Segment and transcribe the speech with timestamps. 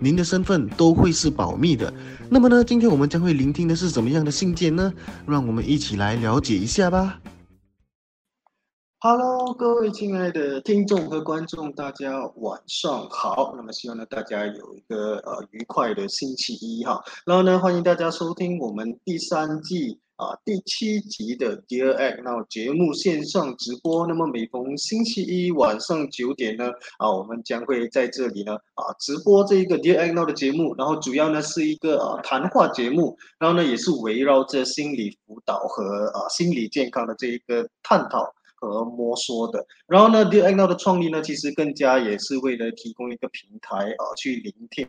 [0.00, 1.92] 您的身份都会是保密的。
[2.30, 4.92] 那么呢，今天我们将会聆听的是怎么样的信件呢？
[5.26, 7.20] 让我们一起来了解一下吧。
[9.00, 13.54] Hello，各位亲爱的听众和观众，大家晚上好。
[13.56, 17.00] 那么希望呢，大家有一个呃愉快的星期一哈。
[17.24, 20.00] 然后呢，欢迎大家收听我们第三季。
[20.18, 38.24] 啊，第七集的 Dear Act Now 节目线上直播，那么每逢星期一晚上九点呢，啊，我们将会在这里呢，啊，直播这一个 Dear Act Now 的节目，然后主要呢是一个啊谈话节目，然后呢也是围绕着心理辅导和啊心理健康的这一个探讨
[38.56, 39.64] 和摸索的。
[39.86, 44.84] 然后呢，Dear Act Now 的创立呢，其实更加也是为了提供一个平台啊，去聆听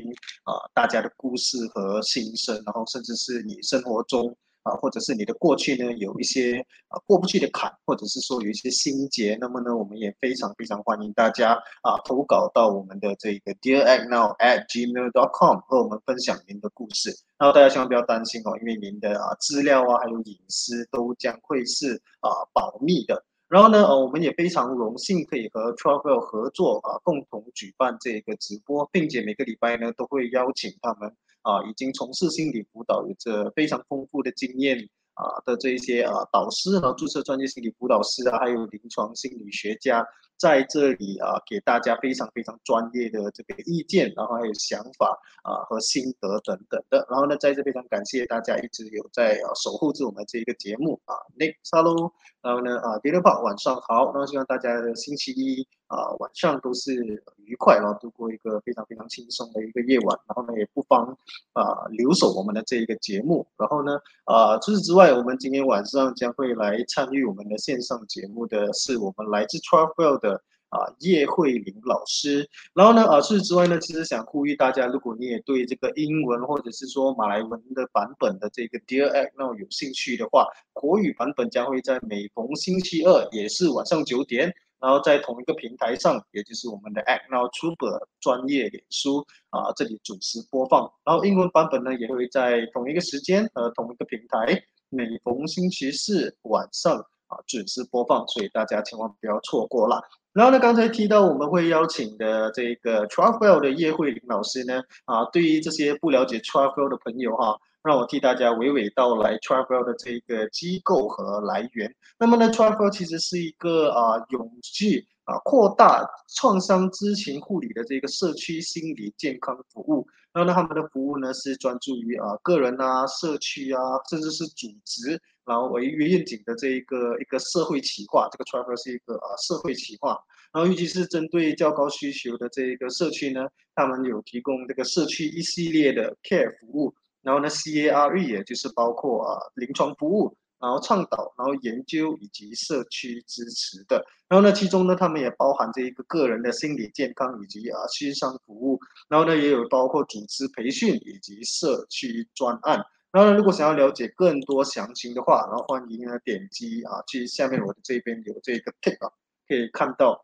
[0.45, 4.35] 啊大家的故事和心声，然后甚至是你生活中。
[4.63, 17.09] 啊，或者是你的过去呢，有一些啊过不去的坎，或者是说有一些心结，那么呢，我们也非常非常欢迎大家啊投稿到我们的这个 Dear Act Now at gmail.com 和我们分享您的故事。
[17.37, 23.23] 然后大家千万不要担心哦，因为您的啊资料啊还有隐私都将会是啊保密的。
[23.47, 31.11] 然后呢，呃，我们也非常荣幸可以和 Travel 合作啊，共同举办这个直播，并且每个礼拜呢都会邀请他们。
[31.49, 34.77] 啊，已经从事心理辅导，有着非常丰富的经验
[35.15, 40.05] 啊的这一些啊导师和注册专业心理辅导师啊，还有临床心理学家
[40.39, 47.05] 在这里啊，给大家非常非常专业的这个意见，然后还有想法啊和心得等等的。
[47.09, 55.67] 然后呢，在这非常感谢大家一直有在啊守护着我们这一个节目啊，Nick，Hello，然后呢啊 d 六 r 晚上好，然后希望大家的星期一。
[55.89, 56.93] 啊，晚上都是
[57.37, 60.19] 愉快，然后度过一个非常非常轻松的一个夜晚。
[60.27, 61.17] 然后呢，也不妨
[61.53, 63.43] 啊留守我们的这一个节目。
[63.57, 70.28] 然后呢，啊除此之外，我们今天晚上将会来参与我们的线上节目的是我们来自 Travel 的
[70.69, 72.49] 啊叶慧玲老师。
[72.73, 84.53] 然后呢，啊除此之外呢，其实想呼吁大家，如果你也对这个英文或者是说马来文的版本的这个 Dear Agnow 有兴趣的话，国语版本将会在每逢星期二，也是晚上九点。
[84.81, 90.89] 然后在同一个平台上，也就是我们的 Act Now Tuber 专业脸书啊，这里准时播放。
[91.03, 96.95] 然后英文版本呢，也会在同一个时间和同一个平台，每逢星期四晚上
[97.27, 100.01] 啊准时播放，所以大家千万不要错过了。
[100.33, 107.57] 然后呢，刚才提到我们会邀请的这个 Travel 的叶慧玲老师呢，啊，对于这些不了解 Travel 的朋友哈。
[107.81, 111.95] 让我替大家娓娓道来 Travel 的这个机构和来源。
[112.19, 120.05] 那么呢，Travel 其实是一个啊，永续啊，扩大创伤知情护理的这个社区心理健康服务。
[120.33, 123.79] 然后呢，他们的服务呢是专注于啊个人啊、社区啊，
[124.09, 125.19] 甚至是组织，
[125.49, 128.29] 然后为愿景的这一个一个社会企划。
[128.31, 130.15] 这个 Travel 是一个啊社会企划。
[130.53, 136.93] 然后尤其是针对较高需求的这一个社区呢，他们有提供这个社区一系列的 Care 服务。
[137.21, 144.03] 然后呢，CARE 也就是包括啊临床服务，然后倡导，然后研究以及社区支持的。
[144.29, 148.79] 然后呢，其中呢，他们也包含这一个个人的心理健康以及啊心商服务。
[149.09, 152.81] 然后呢，也有包括组织培训以及社区专案。
[153.11, 159.11] 然后呢，如果想要了解更多详情的话，然后欢迎呢点击啊去下面我的这边有这个 tip 啊，
[159.47, 160.21] 可以看到。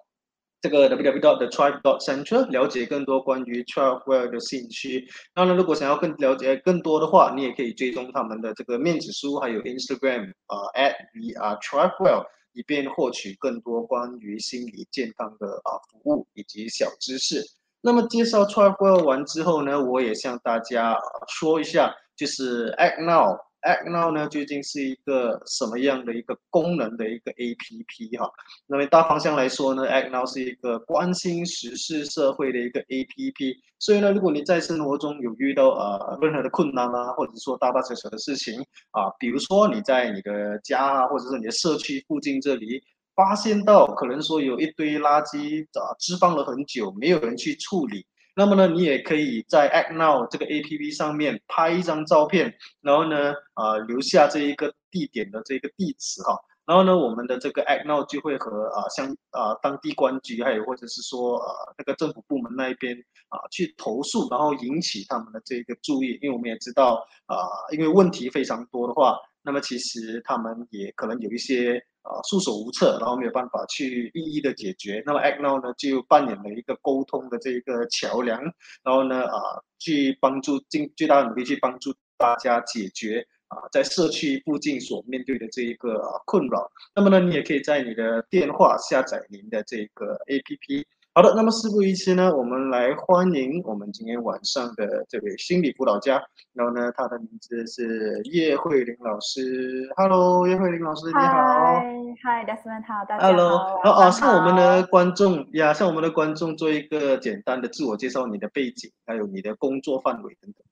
[0.62, 5.06] 这个 www.thetribe.center 了解更多关于 travel 的信息。
[5.35, 17.44] 当然，如果想要更了解更多的话，你也可以追踪他们的这个面子书，还有 Instagram 啊 at vr travel，以便获取更多关于心理健康的啊服务以及小知识。
[17.81, 20.97] 那么介绍 travel 完之后呢，我也向大家
[21.28, 23.38] 说一下，就是 act now。
[23.66, 28.32] Act Now 呢，究竟是一个什么样的一个功能的一个 APP 哈？
[28.67, 33.56] 那么大方向来说呢，Act Now 是一个关心时事社会的一个 APP。
[33.79, 42.84] 所以呢，如果你在生活中有遇到呃任何的困难啊，或者说大大小小的事情啊，比如说你在你的家啊，或者是你的社区附近这里
[43.16, 48.06] 发现到可能说有一堆垃圾啊置放了很久，没有人去处理。
[48.35, 62.97] 那么呢，你也可以在 Act Now 这个 A P P 上面拍一张照片，然后呢，啊，留下这一个地点的这个地址哈，然后呢，我们的这个 Act Now 就会和啊，像啊当地公安局还有或者是说呃那个政府部门那一边
[63.29, 66.96] 啊去投诉，然后引起他们的这个注意，因为我们也知道
[67.28, 67.37] 啊，
[67.72, 69.17] 因为问题非常多的话。
[69.47, 75.03] 那么其实他们也可能有一些啊束手无策，然后没有办法去一一的解决。
[75.05, 78.41] 那么 Act Now 呢就扮演了一个沟通的这一个桥梁，
[78.84, 79.40] 然后呢啊
[79.79, 86.72] 去帮助尽最大的努力去帮助大家解决啊在社区附近所面对的这一个困扰。
[86.96, 90.85] 那么呢你也可以在你的电话下载您的这个 APP。
[91.17, 96.22] 好的，那么事不宜迟呢，我们来欢迎我们今天晚上的这位心理辅导家。
[96.52, 99.90] 然后呢，他的名字是叶慧玲老师。
[99.96, 101.79] Hello，叶慧玲老师，你好。
[101.79, 103.32] Hi，Hi，Desmond，好，大家好。
[103.32, 110.66] Hello，好啊，向我们的观众呀，向我们的观众做一个简单的自我介绍，你的背景，还有你的工作范围等等。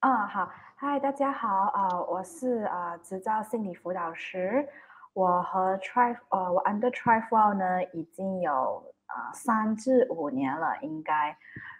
[0.00, 0.50] 啊，好
[0.80, 4.66] ，Hi，大家好啊，我是啊执照心理辅导师，
[5.12, 8.82] 我和 Tri，呃，我 Under Trifle 呢已经有。
[9.06, 11.36] 啊，三至五年了应该，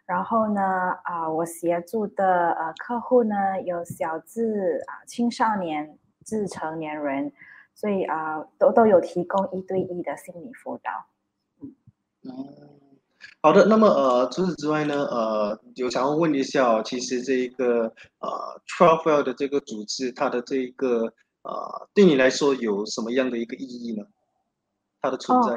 [0.07, 0.63] 然后呢，
[1.03, 7.33] 啊，我协助的呃客户呢有小至啊青少年至成年人，
[7.75, 10.91] 所以啊都都有提供一对一的心理辅导。
[12.23, 12.31] 嗯，
[13.43, 21.13] 好的，那么呃除此之外呢，呃有想要问一下，其实这一个呃 Travel 的这个组织，它的这一个
[21.43, 24.07] 呃对你来说有什么样的一个意义呢？
[25.01, 25.57] 它的存在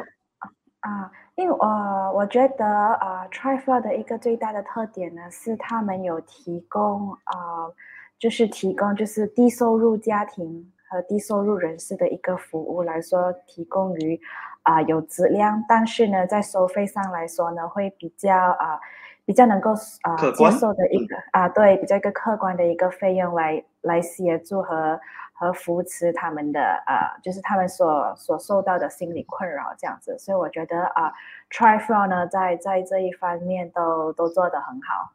[0.79, 1.11] 啊。
[1.39, 2.65] 因为呃，我觉得
[2.95, 7.71] 呃 t r i f l 的一个最大的特点呢，是他们有提供啊，
[8.19, 14.19] 就是提供就是低收入家庭和低收入人士的一个服务来说，提供于
[14.63, 18.77] 啊有质量，但是呢，在收费上来说呢，会比较啊
[19.23, 19.71] 比较能够
[20.01, 24.99] 啊接受的一个啊对比较一个客观的一个费用来来协助和。
[25.39, 31.13] 和扶持他们的呃，就是他们所所受到的心理困扰这样子，所以我觉得啊
[31.49, 35.13] ，Triflow 呢，在在这一方面都都做得很好。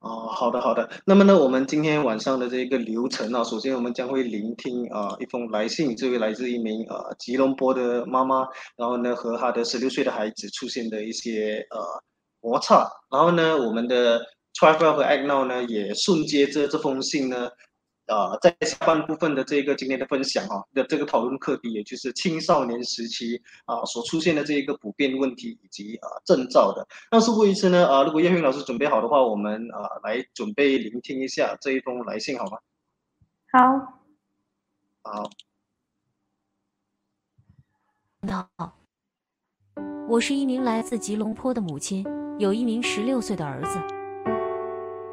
[0.00, 0.90] 哦，好的好的。
[1.04, 11.78] 那么呢，我们今天晚上的这个流程啊，首先我们将会聆听啊一封来信，这位来自一名呃吉隆坡的妈妈，然后呢和她的十六岁的孩子出现的一些呃
[12.40, 14.20] 摩擦，然后呢我们的
[14.58, 17.48] Trifor 和 Act Now 呢也顺接着这封信呢。
[18.10, 26.84] 呃，在下半部分的这个今天的分享哈的这个讨论课题，也就是青少年时期啊所出现的这一个普遍问题以及啊征兆的。
[27.08, 32.58] 那事不宜迟呢，啊，如果叶云老师准备好的话，我们啊来准备聆听一下这一封来信好吗？
[33.52, 33.60] 好。
[35.02, 35.30] 好。
[38.56, 38.76] 好。
[40.08, 42.04] 我是一名来自吉隆坡的母亲，
[42.40, 43.78] 有一名十六岁的儿子。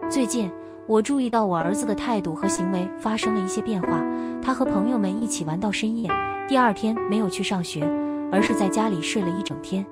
[0.09, 0.51] 最近。
[0.87, 4.01] 我注意到我儿子的态度和行为发生了一些变化。
[4.41, 6.09] 他和朋友们一起玩到深夜，
[6.47, 7.83] 第二天没有去上学，
[8.31, 9.85] 而是在家里睡了一整天。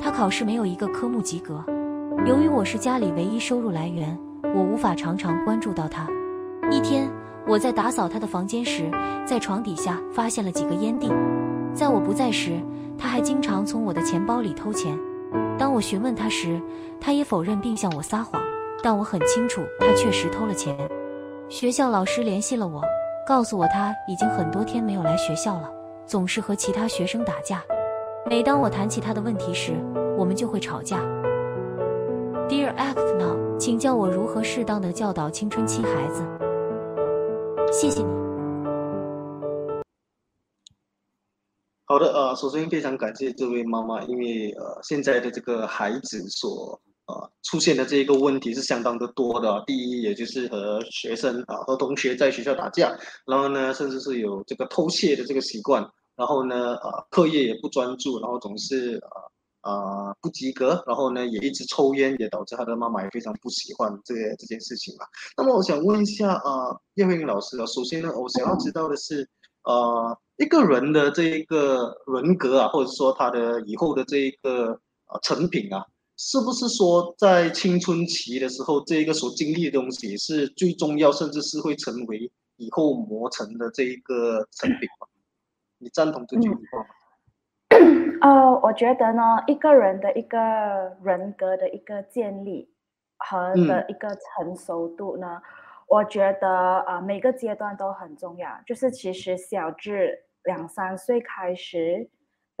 [0.00, 1.62] 他考试没有一个科目及格。
[2.24, 4.18] 由于我是家里唯一收入来源，
[4.54, 6.06] 我无法常常关注到他。
[6.70, 7.10] 一天，
[7.46, 8.90] 我在打扫他的房间时，
[9.26, 11.12] 在床底下发现了几个烟蒂。
[11.74, 12.58] 在我不在时，
[12.96, 14.98] 他还经常从我的钱包里偷钱。
[15.58, 16.58] 当我询问他时，
[16.98, 18.40] 他也否认并向我撒谎。
[18.82, 20.74] 但我很清楚，他确实偷了钱。
[21.50, 22.82] 学校老师联系了我，
[23.26, 25.70] 告诉我他已经很多天没有来学校了，
[26.06, 27.62] 总是和其他学生打架。
[28.24, 29.74] 每当我谈起他的问题时，
[30.16, 30.98] 我们就会吵架。
[32.48, 36.22] Dear Act Now，请教我如何适当的教导青春期孩子。
[37.72, 38.08] 谢谢你。
[41.84, 46.80] 好的，呃，首先非常感谢这位妈妈，因为呃，现在的这个孩子所。
[47.10, 49.62] 呃，出现的这一个问题是相当的多的。
[49.66, 59.00] 第一，也就是和学生啊，和同学在学校打架，然后呢，甚至是有这个偷窃的这个习惯，然后呢，呃，课业也不专注，然后总是
[59.62, 65.04] 呃呃不及格，然后呢，也一直抽烟，也导致他的妈妈也非常不喜欢这这件事情嘛。
[65.36, 69.28] 那么我想问一下啊，叶慧英老师啊，首先呢，我想要知道的是，
[69.64, 75.84] 呃，一个人的这一个人格啊，或者说他的以后的这一个呃成品啊。
[76.22, 85.06] 是不是说在青春期的时候，这一个所经历的东西是最重要，甚至是会成为以后磨成的这一个成品吗？
[85.78, 86.86] 你赞同这句话吗？
[88.20, 92.68] 呃，我觉得呢，一个人的一个人格的一个建立
[93.16, 95.40] 和的一个成熟度呢，
[95.88, 98.60] 我觉得呃每个阶段都很重要。
[98.66, 102.10] 就是其实小至两三岁开始。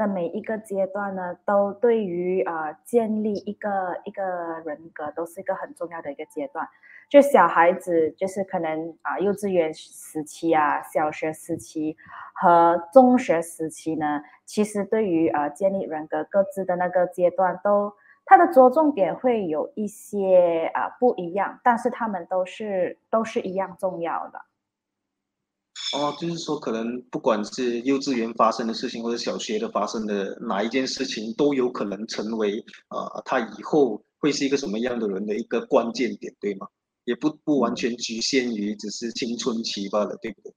[0.00, 4.22] 的每一个阶段呢，都对于呃建立一个一个
[4.64, 6.66] 人格都是一个很重要的一个阶段。
[7.10, 11.94] 就小孩子，就是可能啊幼稚园时期啊、小学时期
[12.32, 17.92] 和中学时期呢，其实对于呃建立人格各自的那个阶段，都
[18.24, 24.40] 它的着重点会有一些啊不一样，但是他们都是都是一样重要的。
[25.92, 36.68] 哦，就是说，可能不管是幼稚园发生的事情，或者小学的发生的哪一件事情，都有可能成为呃，他以后会是一个什么样的人的一个关键点，对吗？
[37.06, 40.54] 也不不完全局限于只是青春期罢了，对不对？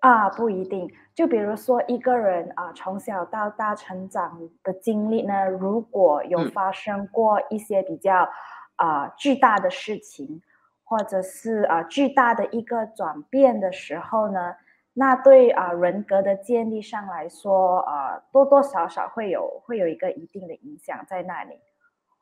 [0.00, 0.86] 啊，不一定。
[1.14, 8.28] 就比如说一个人啊，从小到大成长的经历呢，如果有发生过一些比较
[8.76, 10.42] 啊巨大的事情。
[10.88, 14.56] 或者是啊巨大的一个转变的时候呢，
[14.94, 21.60] 那对啊人格的建立上来说，呃多多少少会有会有一个一定的影响在那里，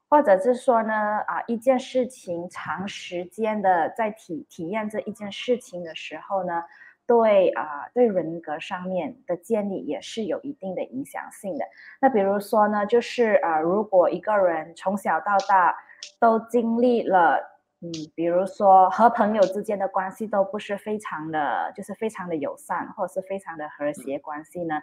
[0.08, 6.64] 或者是说呢啊一件事情长时间的在体体验这一件事情的时候呢，
[7.06, 11.64] 对啊对人格上面的建立也是有一定的影响性的。
[12.00, 15.76] 那比如说呢，就是啊如果一个人从小到大
[16.18, 17.54] 都经历了。
[17.83, 24.80] 嗯，比如说和朋友之间的关系都不是非常的，就是非常的友善，或者是非常的和谐关系呢。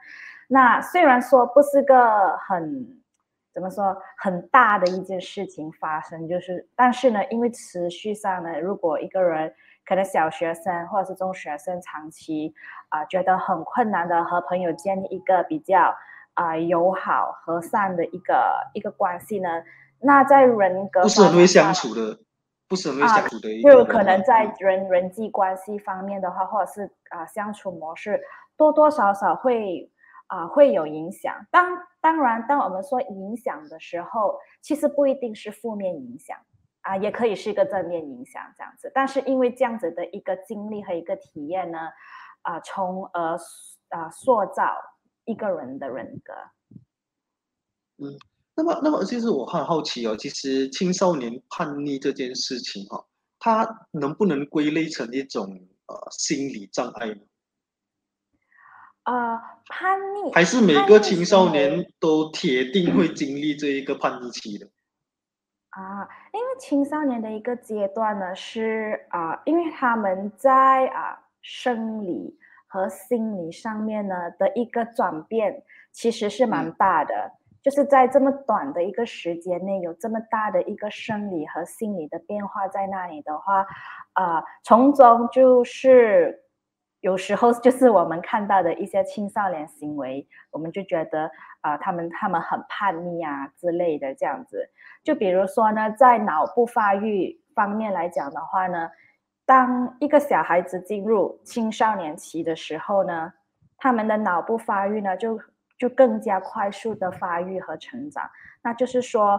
[0.47, 3.01] 那虽然说不是个很
[3.51, 9.51] 怎么说很大的一件事情发生，就是但是呢，因为持续上呢，如果一个人
[9.85, 12.53] 可能小学生或者是中学生长期
[12.89, 15.95] 啊觉得很困难的和朋友建立一个比较
[16.35, 19.49] 啊友好和善的一个一个关系呢，
[19.99, 22.19] 那在人格不是很会相处的。
[22.73, 28.19] 不是很相处的，就可能在人人际关系方面的话，或者是啊相处模式，
[28.57, 29.91] 多多少少会
[30.25, 31.45] 啊会有影响。
[31.51, 36.35] 当当然，当我们说影响的时候，其实不一定是负面影响
[36.81, 38.91] 啊，也可以是一个正面影响这样子。
[38.91, 41.77] 但是因为这样子的一个经历和一个体验呢，
[42.41, 43.37] 啊，从而
[43.89, 44.73] 啊塑造
[45.25, 46.33] 一个人的人格。
[47.99, 48.17] 嗯。
[48.55, 53.03] 那么，那么，其实我很好奇哦，其实青少年叛逆这件事情哈，
[53.39, 55.43] 它能不能归类成一种
[55.87, 57.21] 呃心理障碍呢？
[59.05, 64.67] 呃，叛逆还是每个青少年都铁定会经历这一个叛逆期的？
[65.71, 77.31] 啊，因为青少年的一个阶段呢，是啊，因为他们在啊生理和心理上面呢的一个转变，其实是蛮大的。
[77.63, 83.65] 就是在这么短的一个时间内，有这么大的一个生理和心理的变化在那里的话，
[84.11, 86.43] 啊，从中就是
[86.99, 94.69] 有时候就是我们看到的一些青少年行为，我们就觉得啊，他们他们很叛逆啊之类的这样子。
[95.01, 98.91] 就比如说呢，在脑部发育方面来讲的话呢，
[99.45, 103.31] 当一个小孩子进入青少年期的时候呢，
[103.77, 105.39] 他们的脑部发育呢就。
[105.83, 108.23] 就更加快速的发育和成长，
[108.61, 109.37] 那就是说，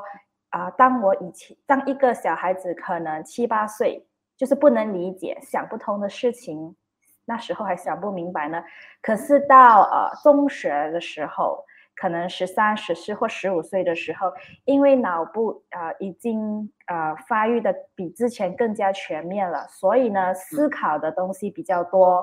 [0.50, 6.76] 啊，当我以前当一个小孩子可能七八岁，就是不能理解、想不通的事情，
[7.24, 8.62] 那时候还想不明白呢。
[9.00, 11.64] 可是到呃中学的时候，
[11.96, 14.30] 可能十三、十四或十五岁的时候，
[14.66, 22.22] 因为脑部啊已经呃发育的比之前更加全面了，所以呢，思考的东西比较多。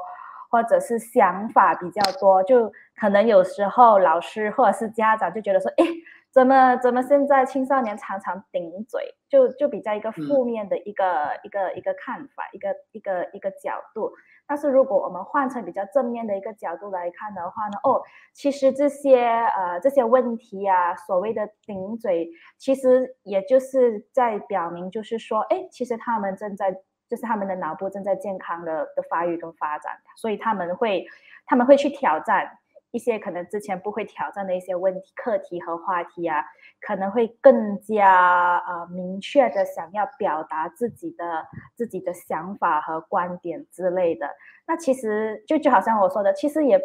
[0.52, 5.86] 或者是想法比较多，就可能有时候老师或者是家长就觉得说，哎，
[6.30, 14.12] 怎么怎么现在青少年常常顶嘴，就就比较一个负面的一个一个一个看法，一个一个一个角度。
[14.46, 18.02] 但是如果我们换成比较正面的一个角度来看的话呢，哦，
[18.34, 26.76] 其实这些呃这些问题啊，所谓的顶嘴，其实也就是在表明，就是说，哎，其实他们正在。
[27.12, 31.06] 就是他们的脑部正在健康的的发育跟发展，所以他们会
[31.46, 32.58] 他们会去挑战
[32.92, 36.46] 一些可能之前不会挑战的一些问题、课题和话题啊，
[36.80, 44.30] 可能会更加呃明确的想要表达自己的自己的想法和观点之类的。
[44.66, 46.80] 那其实就就好像我说的，其实也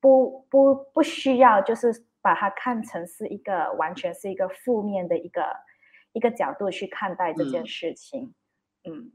[0.00, 5.46] 不不不需要就是把它看成是一个完全是一个负面的一个
[6.12, 8.34] 一个角度去看待这件事情，
[8.84, 9.10] 嗯。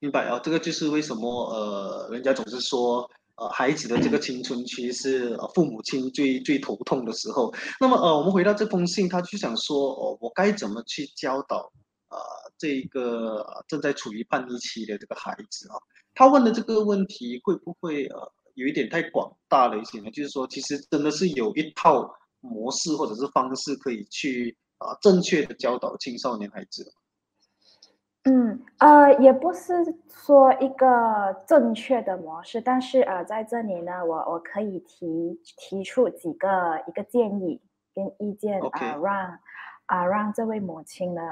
[0.00, 7.52] 明白啊，这个就是为什么呃，人家总是说呃，孩子的这个青春期是父母亲最最头痛的时候。
[7.80, 11.70] 那么呃，我们回到这封信，他就想说哦，我该怎么去教导
[12.08, 12.18] 啊
[12.56, 15.74] 这个正在处于叛逆期的这个孩子啊？
[16.14, 20.10] 他问的这个问题会不会呃有一点太广大了一些呢？
[20.10, 26.92] 就是说，其实真的是有一套模式或者是方式可以去啊正确的教导青少年孩子。
[28.28, 29.72] 嗯，呃，也不是
[30.10, 37.58] 说一个正确的模式，但是呃，在这里呢，我我可以提提出几个一个建议
[37.94, 39.38] 跟意见啊，让
[39.86, 41.22] 啊让这位母亲呢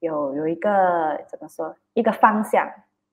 [0.00, 2.66] 有有一个怎么说一个方向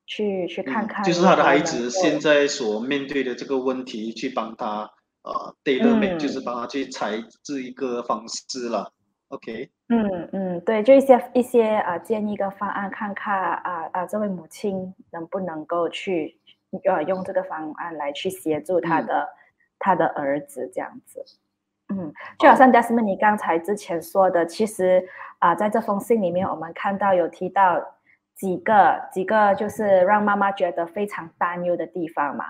[0.05, 4.89] 去去看看，就是他的孩子现在所面对的这个问题，去帮他
[5.23, 8.93] 呃 d a t a m 就是帮他去采制一个方式了。
[9.33, 16.37] OK，嗯嗯，对，就一些一些啊建议跟方案，看看啊啊这位母亲能不能够去
[16.85, 19.27] 呃用这个方案来去协助他的
[19.79, 21.25] 他的儿子这样子。
[21.89, 25.03] 嗯，就好像 Desmond 你刚才之前说的，其实
[25.39, 27.81] 啊在这封信里面，我们看到有提到
[28.35, 32.45] 几个几个就是让妈妈觉得非常担忧的地方嘛。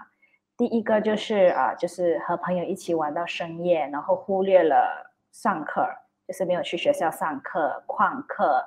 [0.57, 5.87] 第一个就是啊就是和朋友一起玩到深夜，然后忽略了上课。
[6.27, 8.65] 就是没有去学校上课旷课，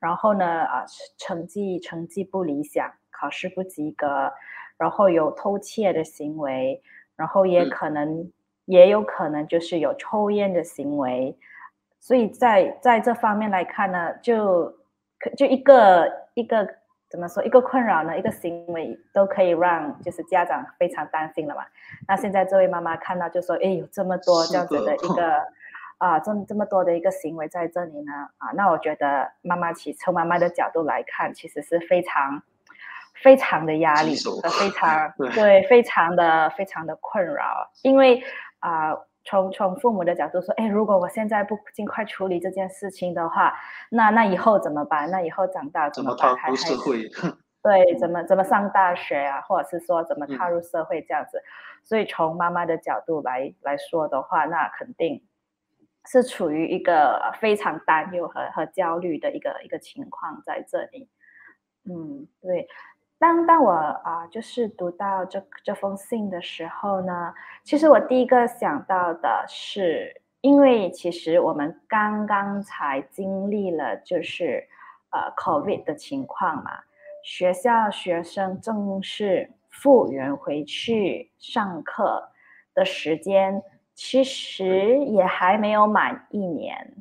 [0.00, 0.84] 然后呢啊
[1.16, 4.32] 成绩成绩不理想，考试不及格，
[4.76, 6.82] 然后有偷窃的行为，
[7.14, 8.30] 然后也可能
[8.64, 11.38] 也有可能就是有抽烟的行为，
[12.00, 14.76] 所以在在这方面来看呢，就
[15.36, 16.68] 就一个一个
[17.08, 21.62] 怎么说一个困扰呢，一个行为都可以让就是家长非常担心了嘛。
[22.08, 25.46] 那现在这位妈妈看到就说，哎，有这么多这样子的一个。
[25.98, 32.42] 啊，这这么多的一个行为在这里呢，啊，那我觉得妈妈其从妈妈的角度来看，其实是非常
[33.22, 38.22] 非常的压力和非常 对非常的非常的困扰，因为
[38.60, 43.54] 啊，从从父母的角度说，哎，如果我现在不尽快处理这件事情的话，
[43.90, 45.10] 那那以后怎么办？
[45.10, 46.36] 那以后长大怎么办？
[46.36, 47.08] 踏入社会？
[47.64, 51.42] 对，怎么怎么上大学啊，或者是说怎么踏入社会这样子？
[51.84, 55.22] 所以从妈妈的角度来来说的话，那肯定。
[56.06, 61.08] 是处于一个非常担忧和和焦虑的一个一个情况在这里，
[61.84, 62.68] 嗯，对。
[63.18, 67.32] 当当我啊，就是读到这这封信的时候呢，
[67.64, 74.68] 其实我第一个想到的是，因为其实我们刚刚才经历了就是
[75.10, 76.70] 呃 COVID 的情况嘛，
[77.24, 82.30] 学校学生正式复原回去上课
[82.74, 83.62] 的时间。
[83.96, 86.92] 其实也还没有满一年，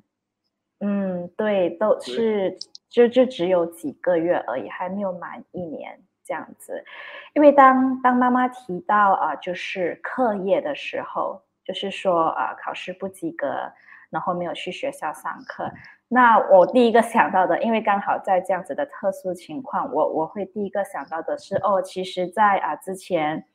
[0.79, 2.57] 嗯，对，都是
[2.89, 6.85] 就就只有几个月而已，还没有满一年这样子。
[7.33, 13.73] 因为当当妈妈提到啊，就是课业的时候，就是说啊，考试不及格，
[14.09, 15.69] 然后没有去学校上课，
[16.07, 23.45] 那我第一个想到的，因为刚好在这样子的特殊情况，我我会第一个想到的是，哦，其实，在啊之前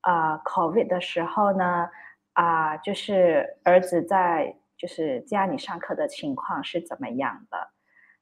[0.00, 1.88] 啊 COVID 的时候呢。
[2.32, 7.70] 啊，就是儿子在就是家里上课的情况是怎么样的？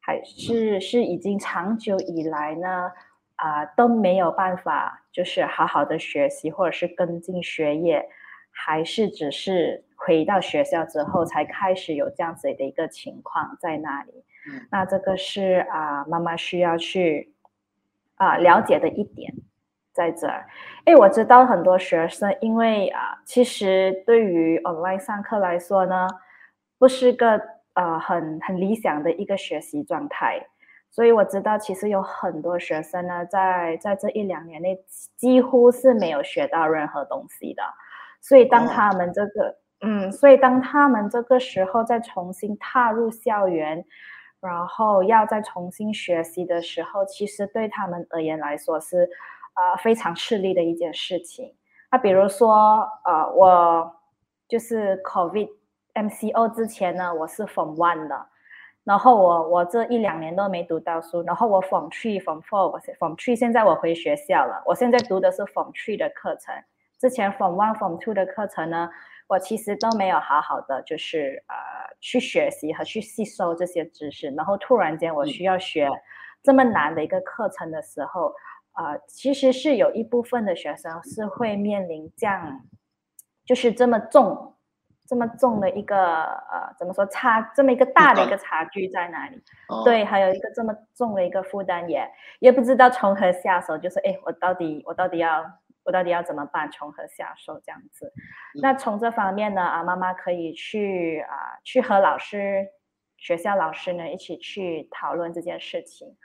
[0.00, 2.90] 还是是已经长久以来呢？
[3.36, 8.08] 啊，都没有办法就是好好的学习或者是跟进学业，
[8.50, 14.24] 还是只是回到学校之后才开始有这样子的一个情况在那里？
[14.70, 17.34] 那这个是啊，妈妈需要去
[18.16, 19.32] 啊了解的一点。
[19.92, 20.46] 在这儿，
[20.84, 26.06] 哎，我知道很多学生，因为啊，其实对于 online 上课来说呢，
[26.78, 27.40] 不是个
[27.74, 30.46] 呃很很理想的一个学习状态，
[30.92, 34.80] 所以我知道其实有很多学生呢，在在这一两年内
[35.16, 37.62] 几乎是没有学到任何东西的，
[38.20, 43.84] 所以当他们这个嗯，所以当他们这个时候再重新踏入校园，
[44.40, 49.10] 然后要再重新学习的时候，其实对他们而言来说是。
[49.54, 51.54] 啊，非常吃力的一件事情。
[51.92, 53.96] 那比如说，呃，我
[54.48, 55.48] 就是 COVID
[55.94, 58.26] MCO 之前呢，我是 Form One 的，
[58.84, 66.54] 然后我我这一两年都没读到书，然后我 Form Three、Form Four，我 Form Three 现在我回学校了，我现在读的是 Form Three 的课程。
[67.00, 68.88] 之前 Form One、Form Two 的课程呢，
[69.26, 71.56] 我其实都没有好好的就是呃
[72.00, 75.90] 去学习和去吸收这些知识，然后突然间我需要学
[76.40, 78.32] 这么难的一个课程的时候。
[78.80, 82.62] 啊，其实是有一部分的学生是会面临这样，
[83.44, 84.56] 就是这么重、
[85.06, 89.38] 这么重的一个呃，怎么说差这么一个大的一个差距在哪里？
[89.84, 93.76] 对，还有一个这么重的一个负担，也也不知道从何下手。
[93.76, 95.44] 就是哎，我到底我到底要
[95.84, 96.70] 我到底要怎么办？
[96.70, 98.10] 从何下手这样子？
[98.62, 102.66] 那从这方面呢，啊，妈妈可以去啊，去和老师、
[103.18, 106.16] 学校老师呢一起去讨论这件事情。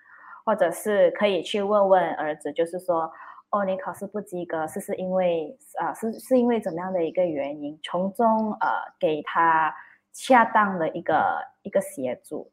[0.45, 3.11] 或者是可以去问问儿子，就是说，
[3.49, 7.79] 哦，你考试不及格，是是因为啊，是是因为怎么样的一个原因？
[7.83, 8.67] 从中呃
[8.99, 9.73] 给他
[10.13, 12.51] 恰当的一个一个协助，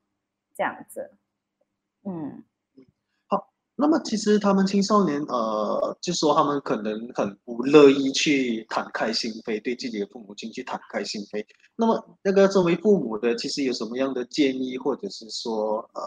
[0.56, 1.10] 这样子，
[2.04, 2.42] 嗯，
[3.28, 3.52] 好。
[3.76, 11.44] 那么其实他们青少年呃，就说他们可能很不乐意去敞开心扉，对自己的父母亲去敞开心扉。
[11.76, 16.00] 那么那个作为父母的，其实有什么样的建议，或者是说呃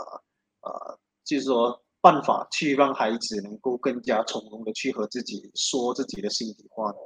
[0.61, 0.99] 呃。
[1.25, 6.97] 就是说，办法去让孩子能够更加从容的去和自己说自己的心里话呢？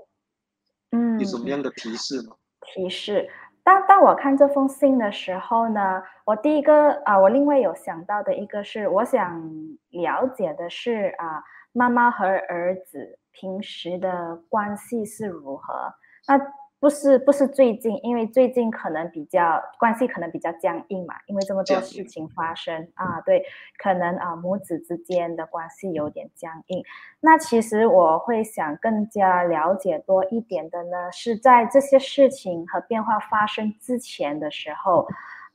[0.91, 2.35] 嗯，有什么样的提示吗？
[2.61, 3.29] 提示。
[3.63, 9.41] 当当我看这封信的时候呢，我第一个啊，我另外有想到的一个是，我想
[9.89, 15.93] 了解的是啊，妈妈和儿子平时的关系是如何？
[16.27, 16.37] 那。
[16.79, 23.43] 不是不是最近，因为最近可能比较关系可能比较僵硬嘛，因为这么多事情发生啊，对，
[23.77, 26.83] 可能啊母子之间的关系有点僵硬。
[27.19, 35.05] 那其实我会想更加了解多一点的呢，是在这些事情和变化发生之前的时候，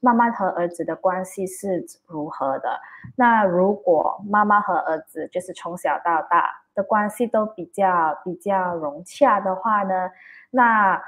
[0.01, 2.79] 妈妈和儿子的关系是如何的？
[3.17, 10.11] 那如果妈妈和儿子就是从小到大的关系都比较比较融洽的话呢，
[10.51, 11.03] 那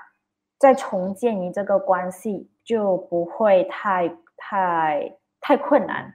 [0.58, 6.14] 在重建你这个关系就不会太太太困难。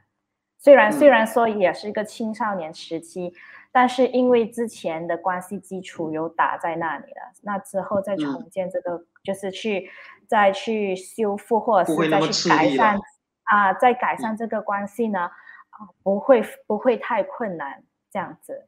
[0.58, 3.34] 虽然虽然说也是一个青少年时期，
[3.71, 9.89] 但是因为之前的关系基础有打在那里了，那之后再重建这个，就是去
[10.27, 12.99] 再去修复或者是再去改善
[13.45, 18.67] 啊，再改善这个关系呢，啊，不会不会太困难这样子。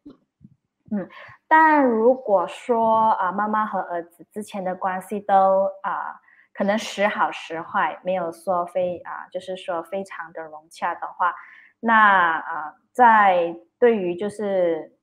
[0.94, 1.10] 嗯，
[1.48, 6.20] 但如果说啊，妈妈和儿子之前的关系都啊，
[6.54, 11.34] 可能时好时坏，没有说非啊，就是说非常的融洽的话，
[11.80, 14.96] 那啊，在对于就是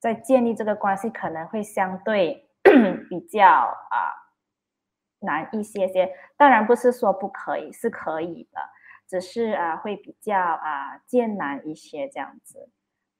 [0.00, 2.48] 在建立这个关系，可能会相对
[3.08, 4.12] 比较啊
[5.20, 6.12] 难一些些。
[6.36, 8.60] 当然不是说不可以，是可以的，
[9.08, 12.68] 只是啊会比较啊艰难一些这样子。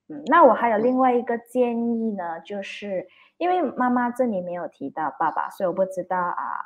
[0.09, 6.61] 嗯，那我还有另外一个建议呢，就是因为妈妈这里没有提到爸爸，所以我不知道啊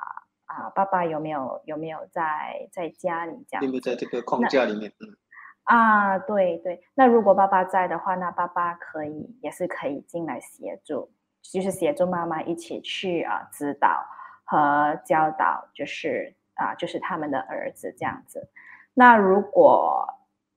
[0.44, 3.60] 啊，爸爸有没有有没有在在家里这样？
[3.62, 4.92] 并没有在这个框架里面？
[5.00, 5.16] 嗯，
[5.64, 14.04] 啊，对对，那如果爸爸在的话，那爸爸可以也是可以进来协助，就是协助妈妈一起去啊指导
[14.44, 18.50] 和教导，就是啊就是他们的儿子这样子。
[18.92, 20.06] 那如果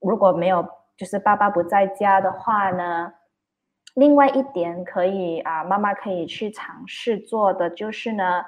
[0.02, 0.68] 如果没有。
[0.96, 3.14] 就是爸爸不在家的话呢，
[3.96, 8.46] 另外一点可以啊，妈妈可以去尝试做的就是呢，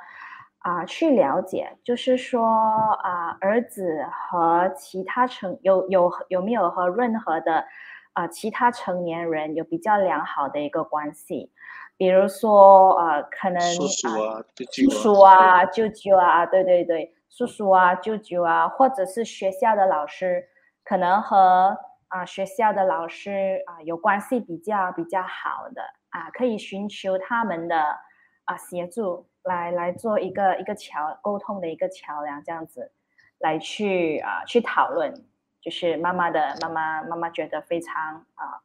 [0.60, 7.66] 啊，去了解，就是说啊，儿子和其他成有有有没有和任何的
[8.14, 11.52] 啊其他成年人有比较良好的一个关系，
[11.98, 20.48] 比如说呃，可能叔叔啊、叔叔啊、舅舅啊，对对对，叔叔啊、舅舅啊，或者是学校的老师，
[20.84, 21.76] 可能和。
[22.08, 27.98] 啊，学校的老师啊，有关系比较比较好的啊，可以寻求他们的
[28.46, 32.92] 啊协助，来来做一个一个桥沟通的一个桥梁，这样子
[33.40, 35.14] 来去啊去讨论，
[35.60, 38.62] 就是妈妈的妈妈妈妈觉得非常啊，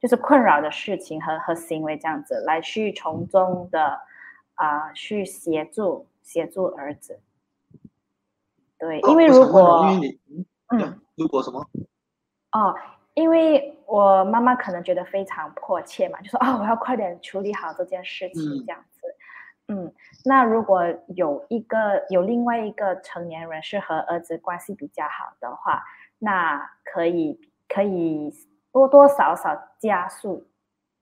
[0.00, 4.00] 就是困扰的事情和和行为这样子，来去从中的
[4.54, 7.20] 啊去协助协助儿子。
[8.78, 9.86] 对，因为如果
[10.68, 11.68] 嗯，如果什么？
[12.52, 12.74] 哦，
[13.14, 19.00] 因为我妈妈可能觉得非常迫切嘛，就说啊，我要快点处理好这件事情，这样子。
[19.68, 19.92] 嗯，
[20.24, 25.84] 那如果有一个有另外一个成年人是和儿子关系比较好的话，
[26.18, 28.32] 那可以可以
[28.72, 30.48] 多多少少加速，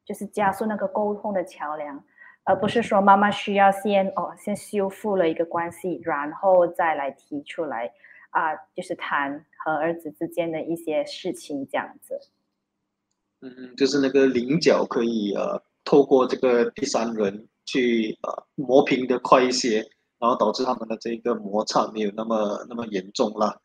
[0.04, 2.02] 就是加速那个沟通的桥梁，
[2.42, 7.92] 而不是说妈妈需要先哦先修复了一个关系，然后再来提出来。
[8.30, 12.20] 啊，就是谈和儿子之间的一些事情，这样子。
[13.40, 19.78] 嗯，就是那个棱角可以呃，透过这个第三人去呃磨平的快一些，
[20.20, 23.60] 然后导致他们的这个摩擦没有那么那么严重了。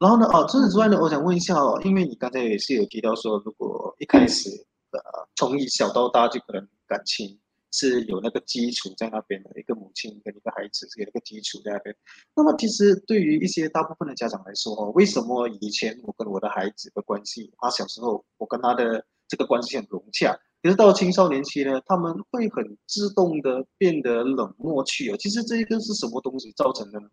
[0.00, 4.50] 然后呢，哦，除此之外呢，我想问一下哦，因为你刚才也是有提到说，如果一开始
[4.90, 5.00] 呃
[5.36, 7.38] 从小到大就可能感情。
[7.76, 11.92] 是有那个基础在那边的一个母亲跟一个孩子是有那个基础在那边。
[12.36, 25.16] 那么其实对于一些大部分的家长来说，哦，为什么以前我跟我的孩子的关系，他小时候我跟他的这个关系很融洽，可是到青少年期呢，他们会很自动的变得冷漠去哦。
[25.18, 27.08] 其实这一个是什么东西造成的呢？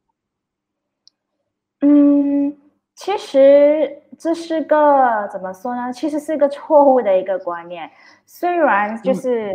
[1.80, 2.56] 嗯，
[2.96, 5.92] 其实这是个怎么说呢？
[5.92, 7.90] 其实是一个错误的一个观念，
[8.28, 9.52] 虽然就是。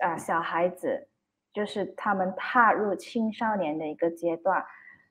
[0.00, 1.08] 啊，小孩子
[1.52, 4.64] 就是他们踏入青少年的一个阶段，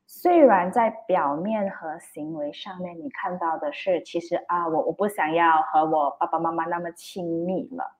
[0.05, 7.97] 虽然在表面和行为上面，你看到的是，其实啊，我我不想要和我爸爸妈妈那么亲密了，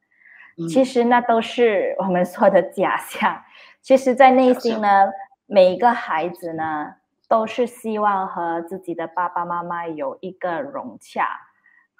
[0.68, 3.44] 其实那都是我们说的假象。
[3.82, 5.12] 其实，在内心呢，
[5.46, 6.96] 每一个孩子呢，
[7.28, 11.28] 都是希望和自己的爸爸妈妈有一个融洽。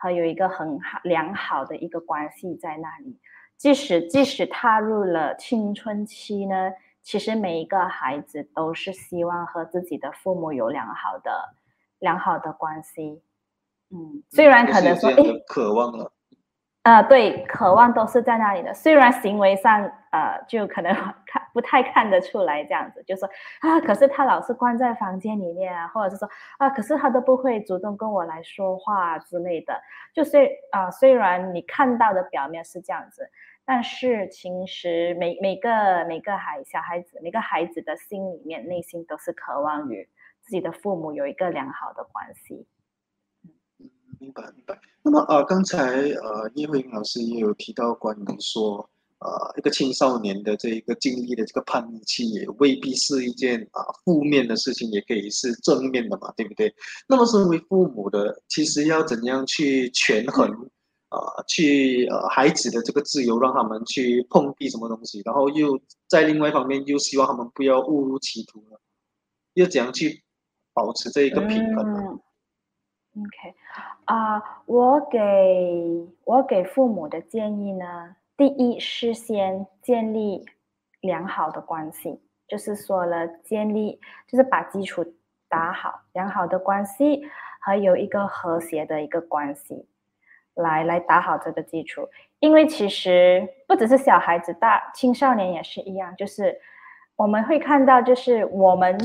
[0.02, 3.20] 和有一个很好良好的一个关系在那里。
[3.60, 11.56] 即使即使踏入了青春期呢，其实每一个孩子都是希望和自己的父母有良好的
[12.00, 13.22] 良好的关系。
[13.92, 16.14] 嗯，虽然可能说，哎，渴望了。
[16.84, 18.74] 呃，对，渴望都是在那里的。
[18.74, 20.94] 虽然行为上，呃，就可能
[21.28, 29.80] 看不太看得出来这样子，就说啊，可是他老是关在房间里面啊，或者是说啊，可是他都不会主动跟我来说话之类的。
[30.14, 33.30] 就虽啊，虽然你看到的表面是这样子，
[33.72, 40.10] 但是其实每每个每个孩小孩子，每个孩子的心里面内心都是渴望与
[40.42, 42.66] 自己的父母有一个良好的关系。
[44.20, 44.76] 明白明白。
[45.04, 56.74] 那么呃，刚才呃叶慧英老师也有提到关于说，呃一个青少年的这一个经历的这个叛逆期，也未必是一件啊负面的事情，也可以是正面的嘛，对不对？
[57.08, 60.50] 那么身为父母的，其实要怎样去权衡
[61.10, 68.80] 啊，去呃孩子的这个自由，让他们去碰壁什么东西，然后又在另外一方面又希望他们不要误入歧途了？
[69.56, 70.24] 又怎样去
[70.74, 72.20] 保持这一个平衡呢
[73.18, 73.56] ？OK，
[74.06, 80.46] 啊，我给我给父母的建议呢，第一是先建立
[81.02, 85.04] 良好的关系，就是说了建立，就是把基础
[85.50, 87.24] 打好，良好的关系
[87.60, 89.89] 和有一个和谐的一个关系，
[90.60, 92.08] 来来打好这个基础。
[92.40, 96.58] 因为其实不只是小孩子，大青少年也是一样，就是
[97.16, 98.98] 我们会看到，就是我们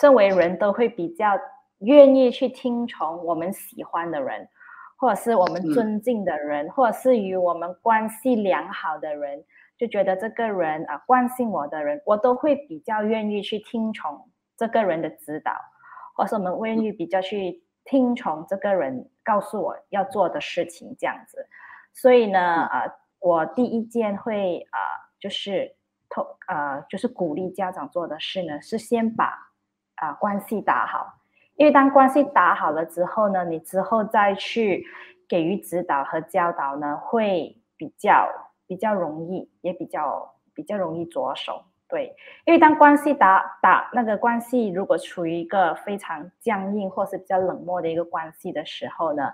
[0.00, 1.38] 身为人都会比较。
[1.80, 4.48] 愿意去听从我们喜欢的人，
[4.96, 9.44] 或者是我们尊敬的人，或者是与我们关系良好的人，
[9.76, 14.18] 就觉得这个人啊关心我的人，我都会比较愿意去听从
[14.56, 15.52] 这个人的指导，
[16.16, 21.48] 或是我们愿意比较去听从这个人告诉我要做的事情这样子。
[21.92, 24.78] 所以呢，呃，我第一件会呃，
[25.18, 25.74] 就是
[26.08, 29.52] 透呃，就是鼓励家长做的事呢，是先把
[29.96, 31.20] 啊关系打好。
[31.56, 34.84] 因为当关系打好了之后呢，你之后再去
[35.28, 38.28] 给予指导和教导呢，会比较
[38.66, 41.64] 比较容易，也比较比较容易着手。
[41.88, 49.24] 对，因为当关系打打那个关系如果处于一个非常僵硬或是比较冷漠的一个关系的时候呢，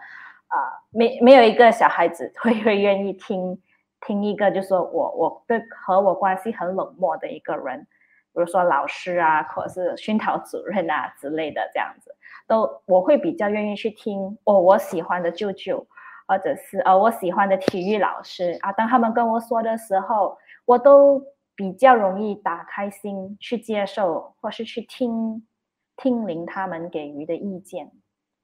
[0.48, 0.58] 啊，
[0.90, 3.60] 没没有一个小孩子 会会愿意听
[4.00, 7.86] 听一个就说我我对和我关系很冷漠的一个人。
[8.32, 12.14] 比如说老师啊，或者是熏陶主任啊之类的，这样子
[12.46, 15.84] 都我会比较愿意去听哦，我喜欢的舅舅，
[16.28, 21.20] 或者是呃我喜欢的体育老师啊，当他们跟我说的时候，我都
[21.60, 25.46] 比较容易打开心去接受，或是去听
[25.94, 27.92] 听聆他们给予的意见，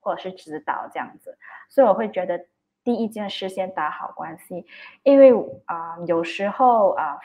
[0.01, 1.39] 或者是指导这样子，
[1.71, 2.39] 所以我会觉得
[2.85, 4.67] 第一件事先打好关系，
[5.03, 5.33] 因为
[5.65, 7.19] 啊有时候啊。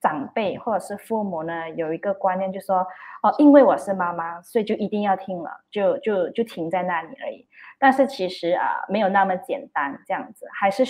[0.00, 2.86] 长辈或者是父母呢，有一个观念，就说
[3.20, 7.48] 哦，因为我是妈妈，所以就一定要听了，就就就停在那里而已。
[7.80, 10.84] 但是其实啊，没有那么简单，这样子还是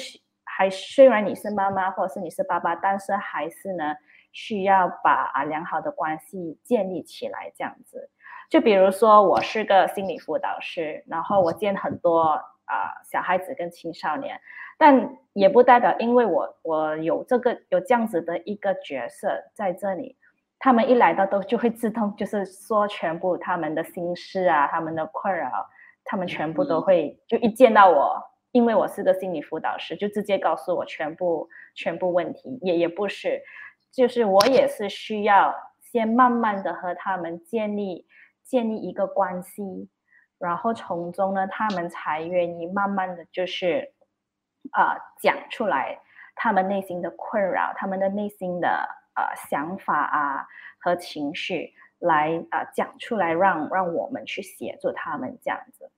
[0.44, 3.94] 还虽然你是妈妈或者是你是爸爸，但是还是呢，
[4.38, 8.10] 需要把啊良好的关系建立起来，这样子。
[8.48, 12.40] 就比如说，我是个心理辅导师，然后我见很多。
[12.70, 14.38] 啊，小孩子跟青少年，
[14.76, 20.18] 但也不代表因为我我有这个有这样子的一个角色在这里，
[20.58, 25.66] 他们一来到都就会自动就是说全部他们的心事啊，他们的困扰，
[26.04, 28.22] 他们全部都会就一见到我，
[28.52, 33.42] 因为我是个心理辅导师，就直接告诉我全部全部问题，也也不是，
[33.98, 38.06] 就是我也是需要先慢慢的和他们建立
[38.44, 39.90] 建立一个关系。
[40.38, 43.92] 然后从中呢，他们才愿意慢慢的就是，
[44.70, 45.98] 啊，讲出来
[46.36, 48.68] 他们内心的困扰，他们的内心的
[49.16, 50.46] 呃想法啊
[50.78, 55.90] 和情绪，来啊讲出来，让让我们去协助他们这样子。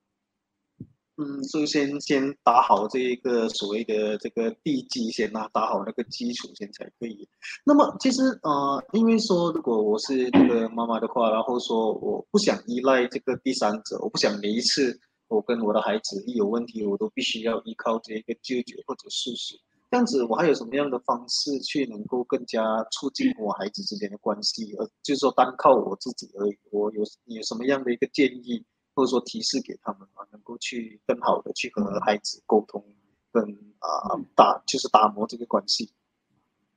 [1.21, 7.29] 嗯，首先先打好这一个所谓的这个地基，先啊，打好那个基础先才可以。
[7.63, 19.57] 那么其实呃，因为说如果我是这个妈妈的话，然后说我不想依赖这个第三者，我不想每一次我跟我的孩子一有问题，我都必须要依靠这一个舅舅或者叔叔。
[19.91, 24.75] 这样子，我还有什么样的方式去能够更加促进我孩子之间的关系？
[24.79, 28.65] 而就是说单靠我自己而已，我有有什么样的一个建议？
[29.01, 32.85] 或者说提示给他们啊，能够去更好的去和孩子沟通，
[33.33, 33.43] 跟
[33.79, 35.91] 啊打就是打磨这个关系。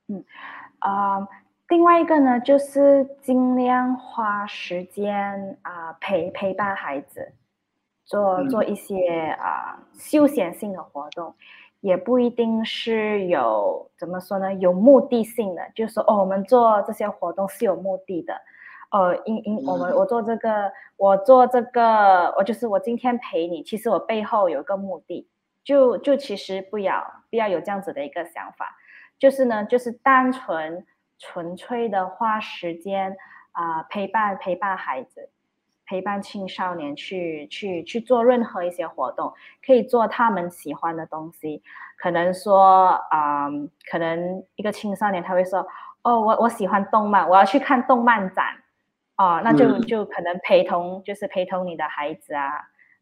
[0.07, 0.23] 嗯
[0.79, 1.27] 啊，
[1.67, 7.33] 另外一个呢，就是尽量花时间啊陪陪伴孩子，
[8.05, 9.05] 做做一些
[9.37, 11.35] 啊休闲性的活动，
[11.81, 14.53] 也不一定是有怎么说呢？
[14.53, 18.33] 有目的性的，就是说哦，我们做这些活动是有目的的。
[18.93, 25.27] 哦，因因我们我做这个，我做这个，我就是我今天陪你，其实我背后有一个目的，
[25.63, 28.77] 就就其实不要不要有这样子的一个想法，
[29.17, 30.85] 就是呢，就是单纯
[31.17, 33.17] 纯粹的花时间
[33.53, 35.31] 啊陪伴陪伴孩子，
[35.87, 39.33] 陪伴青少年去去去做任何一些活动，
[39.65, 41.63] 可以做他们喜欢的东西，
[41.97, 43.49] 可能说啊，
[43.89, 45.65] 可能一个青少年他会说，
[46.03, 48.53] 哦，我我喜欢动漫，我要去看动漫展。
[49.23, 52.51] 哦，那就就可能陪同，就是陪同你的孩子啊，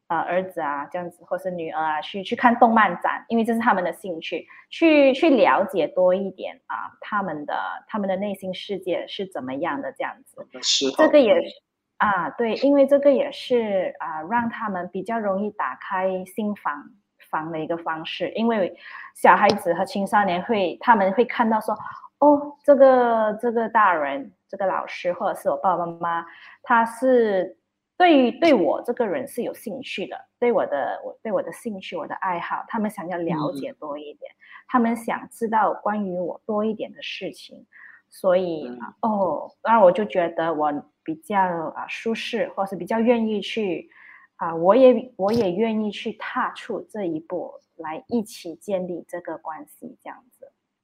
[0.05, 7.55] 呃，儿子啊，这样子，或是女儿啊，去去看动漫展，因为这是他们的兴趣，去去了解多一点啊，他们的
[7.87, 10.45] 他们的内心世界是怎么样的这样子。
[10.61, 11.55] 是，这个也是
[11.97, 16.83] 啊，对，因为这个也是啊，让他们比较容易打开心房
[17.31, 18.75] 房的一个方式，因为
[19.15, 21.75] 小孩子和青少年会他们会看到说，
[22.21, 24.31] 哦，这个这个大人。
[24.51, 26.25] 这个老师或者是我爸爸妈妈，
[26.61, 27.57] 他是
[27.95, 34.29] 对于对我这个人是有兴趣的，对我的我对我的兴趣、我的爱好，他们想要了解多一点，
[34.67, 37.65] 他们想知道关于我多一点的事情，
[38.09, 38.69] 所以
[39.01, 40.69] 哦，那我就觉得我
[41.01, 43.89] 比较啊舒适，或是比较愿意去
[44.35, 50.40] 啊，我也我也愿意去踏出这一步，来一起建立这个关系，这样子，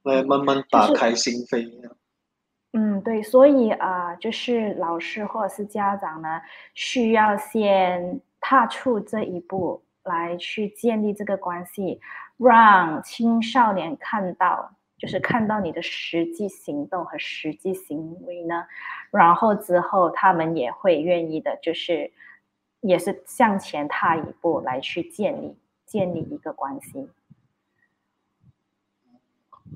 [0.07, 1.69] 来慢慢打开心扉。
[2.73, 6.41] 嗯，对，所以啊，就是老师或者是家长呢，
[6.73, 11.99] 需要先踏出这一步来去建立这个关系，
[12.37, 18.65] 让青少年看到，就是看到你的实际行动和实际行为呢，
[19.11, 22.11] 然后之后他们也会愿意的，就是
[22.81, 27.09] 也是向前踏一步来去建立建立一个关系。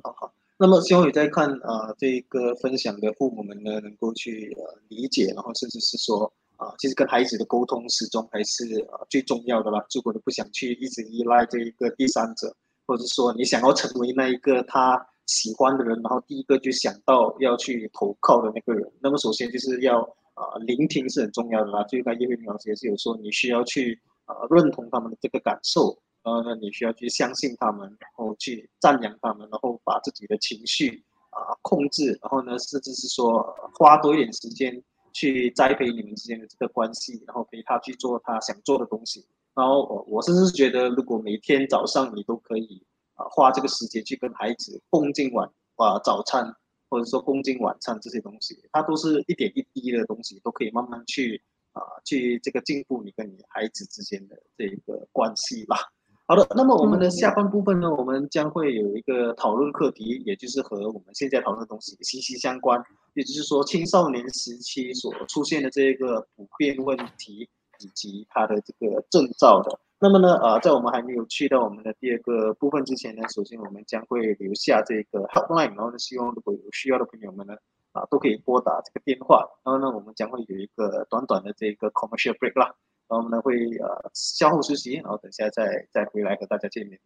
[0.04, 0.34] 好好。
[0.58, 9.84] 那么，希望你在看啊，这个分享的父母们呢，能够去呃理解，然后甚至是说啊，其实跟孩子的沟通始终还是呃最重要的啦。
[9.92, 20.02] 如果你不想去一直依赖这一个第三者，或者说你想要成为那一个他喜欢的人，然后第一个就想到要去投靠的那个人，那么首先就是要
[20.36, 21.84] 啊聆听是很重要的啦。
[21.86, 25.98] 就刚叶慧玲老师也是有说，你需要去啊认同他们的这个感受。
[26.24, 33.42] 然后呢，你需要去相信他们，然后去赞扬他们，然后把自己的情绪啊控制，然后呢，甚至是说
[33.78, 39.26] 花多一点时间去栽培你们之间的这个关系，然后陪他去做他想做的东西。
[39.54, 42.82] 然后我我甚至觉得，如果每天早上你都可以
[43.16, 46.56] 啊花这个时间去跟孩子共进晚啊早餐，
[46.90, 51.42] 或者说共进晚餐这些东西，它都是一点一滴的东西，都可以慢慢去
[51.74, 55.92] 啊去这个进步你跟你孩子之间的这个关系吧。
[56.32, 62.82] 好的，那么我们的下半部分呢，我们将会有一个讨论课题，也就是和我们现在讨论的东西息息相关，
[63.16, 69.78] 也就是说青少年时期所出现的这个普遍问题以及它的这个征兆的。
[70.00, 77.56] 那么呢，呃，在我们还没有去到我们的第二个部分之前呢，首先我们将会留下这个 hotline，然后呢，希望如果有需要的朋友们呢，
[77.92, 82.74] 啊，都可以拨打这个电话，然后呢，我们将会有一个短短的这个 commercial break 啦。
[83.12, 86.98] 然后我们呢会呃相互实习，然后等下再再回来和大家见面。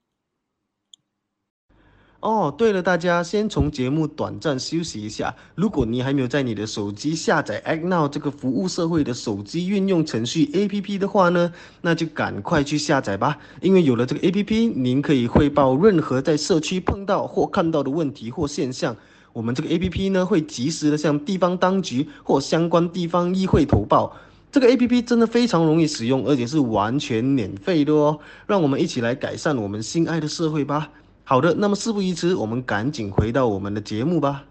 [2.19, 5.35] 哦，对了，大家先从节目短暂休息一下。
[5.55, 13.39] 如果你还没有在你的手机下载 Act Now 这个服务社会的手机运用程序 APP 的话呢，那就赶快去下载吧。
[13.61, 18.95] 因为有了这个 APP，您可以汇报任何在社区碰到或看到的问题或现象。
[19.33, 24.15] 我们这个 APP 呢会及时的向地方当局或相关地方议会投报。
[24.55, 28.17] 这个 A P P 真的非常容易使用，而且是完全免费的哦。
[28.47, 30.89] 让我们一起来改善我们心爱的社会吧。
[31.25, 34.45] 好的，那么事不宜迟，我们赶紧回到我们的节目吧。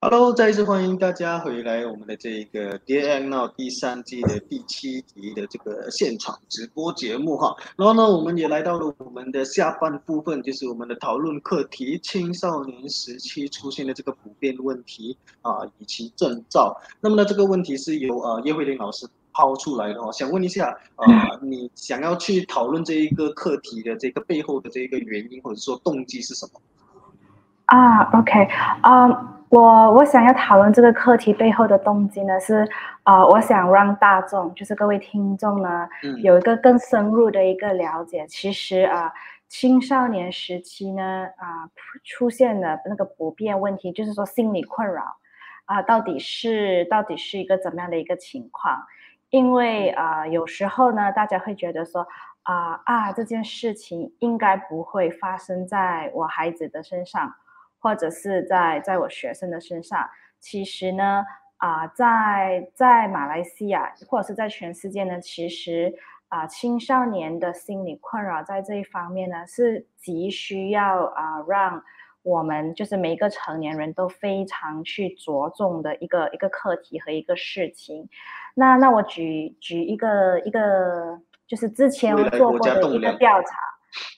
[0.00, 7.56] Hello，再一次欢迎大家回来我们的这个《Dear Now》第三季的第七集的这个现场直播节目哈。
[7.76, 16.80] 然后呢，我们也来到了我们的下半部分，就是我们的讨论课题：青少年时期出现的这个普遍问题啊，以及征兆。
[17.00, 20.12] 那么呢，这个问题是由呃叶慧玲老师抛出来的哦。
[20.12, 21.06] 想问一下啊，
[21.42, 26.60] 你想要去讨论这一个课题的这个背后的这个原因或者说动机是什么？
[27.64, 28.44] 啊，OK，
[28.82, 29.34] 啊。
[29.50, 32.68] 我我想要讨论这个课题背后的动机呢，是，
[33.04, 35.88] 呃，我想让大众，就是各位听众呢，
[36.22, 38.26] 有一个更深入的一个了解。
[38.26, 39.10] 其实啊，
[39.48, 41.02] 青少年时期呢，
[41.38, 41.70] 啊，
[42.04, 45.16] 出现的那个不便问题，就是说心理困扰，
[45.64, 48.78] 啊，到底是到底是一个怎么样的一个情况？
[49.30, 52.06] 因为啊，有时候呢，大家会觉得说
[52.42, 57.34] 啊啊，这件事情应该不会发生在我孩子的身上，
[57.78, 60.08] 或者是在在我学生的身上。
[60.38, 61.24] 其实呢，
[61.56, 65.94] 啊，在在马来西亚或者是在全世界呢，其实
[66.28, 71.82] 啊，青少年的心理困扰在这一方面呢，是急需要啊让。
[72.24, 78.06] 我们就是每一个成年人都非常去着重的一个一个课题和一个事情。
[78.54, 83.48] 那那我举举一个一个，就是之前我做过的一个调查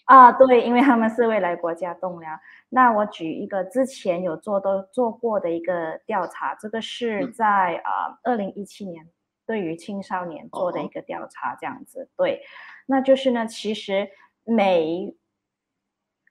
[0.04, 2.38] 啊，对，因为他们是未来国家栋梁。
[2.68, 9.08] 那我举一个之前有做都做过的一个调查，这个是在啊二零一七年
[9.46, 12.08] 对于青少年做的一个调查，这样子。
[12.16, 12.42] 对，
[12.86, 14.08] 那就是呢，其实
[14.44, 15.14] 每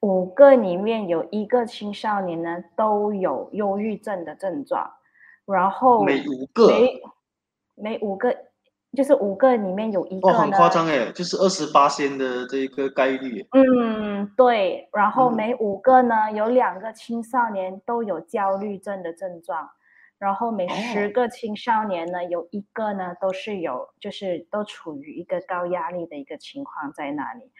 [0.01, 4.93] 五个里面有一个青少年呢，都有忧郁症的症状，
[5.45, 7.01] 然后每五个，每
[7.75, 8.35] 每五个
[8.95, 13.47] 就是五个里面有一个，哦，很夸张哎，就是二十八仙的这个概率。
[13.51, 19.69] 嗯，对，然后每五个呢，有两个青少年都有焦虑症的症状，
[20.17, 27.51] 然后每十个青少年呢，有一个呢都是有，就是都处于一个高压力的一个情况在那里，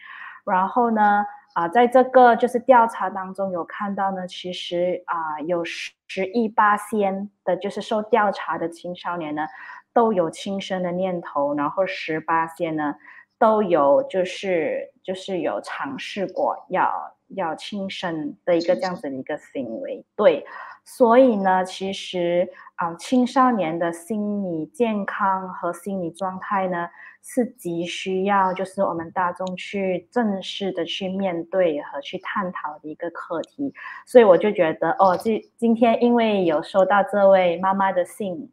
[0.44, 1.24] 然后呢。
[1.52, 9.44] 啊，在这个就是调查当中有看到呢，其实啊有十亿八仙的，就是受调查的青少年呢，
[9.92, 12.94] 都有轻生的念头，然后十八仙呢
[13.38, 20.04] 都有就是就是有尝试过要要轻生的一个这样子的一个行为。
[20.16, 20.46] 对，
[20.84, 26.88] 所以呢，其实啊青少年的心理健康和心理状态呢。
[27.22, 33.74] 是急需要，就是我们大众去正式的去面对和去探讨的一个课题，
[34.06, 38.50] 所以我就觉得，哦，今今天因为有收到这位妈妈的信，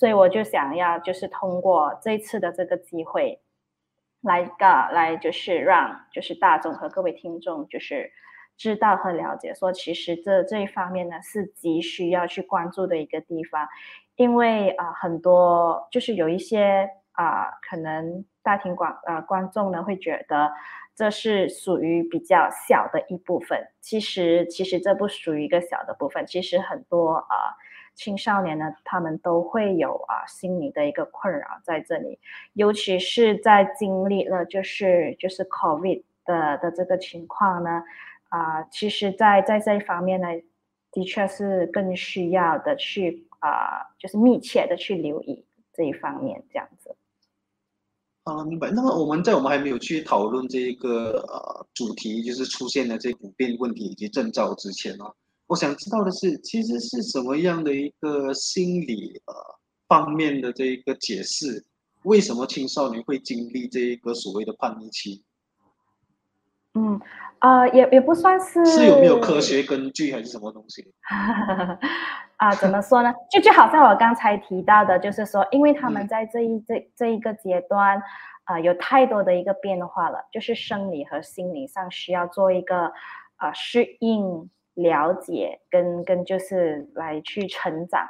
[0.00, 3.42] 所以我就想要，就是通过这次的这个机会，
[4.22, 8.10] 来个来就是让就是大众和各位听众就是
[8.56, 13.68] 知道和了解，说其实这这一方面呢是急需要去关注的一个地方，
[14.16, 16.88] 因为啊很多就是有一些。
[17.12, 20.50] 啊，可能大庭广呃观众呢会觉得
[20.94, 23.62] 这是属于比较小的一部分。
[23.82, 26.24] 其实其实这不属于一个小的部分。
[26.26, 27.52] 其实很多啊
[28.02, 32.18] 青少年呢，他们都会有啊心理的一个困扰在这里，
[32.54, 37.82] 尤其是在经历了就是就是 COVID 的的这个情况呢，
[38.30, 40.28] 啊，其实在在这一方面呢，
[40.90, 45.44] 的确是更需要的去啊，就是密切的去留意
[45.74, 46.96] 这一方面这样子。
[48.24, 48.70] 啊，明白。
[48.70, 55.04] 那么我们在我们还没有去讨论这个呃主题，就是出现的这普遍问题以及征兆之前呢，
[55.50, 59.34] 我想知道的是，其实是什么样的一个心理呃
[59.88, 61.66] 方面的这一个解释？
[62.04, 65.24] 为什么青少年会经历这一个所谓的叛逆期？
[66.74, 67.00] 嗯，
[67.40, 70.94] 啊，也也不算是是有没有科学根据还是什么东西？
[72.38, 73.12] 啊，怎么说呢？
[73.28, 78.00] 就就好像我刚才提到的，就是说，因为他们在这一这这一个阶段，
[78.44, 82.92] 啊，有太多的一个变化了，就是生理和心理上需要做一个
[83.34, 84.48] 啊适应、
[84.82, 88.08] 了解跟跟就是来去成长，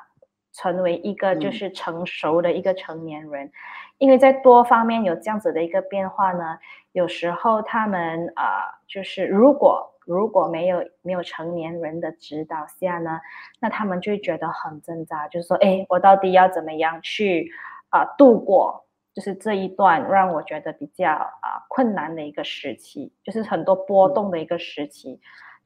[0.53, 3.51] 成为一个就是成熟的一个成年人。
[3.99, 6.59] 因为在多方面有这样子的一个变化呢，
[6.93, 9.87] 有时候他们啊，就是如果。
[10.07, 13.21] 如果没有没有成年人的指导下呢，
[13.61, 17.49] 那他们就会觉得很挣扎，就是说，哎，我到底要怎么样去
[17.91, 25.21] 啊度过，就是这一段让我觉得比较啊困难的一个时期，就是很多波动的一个时期。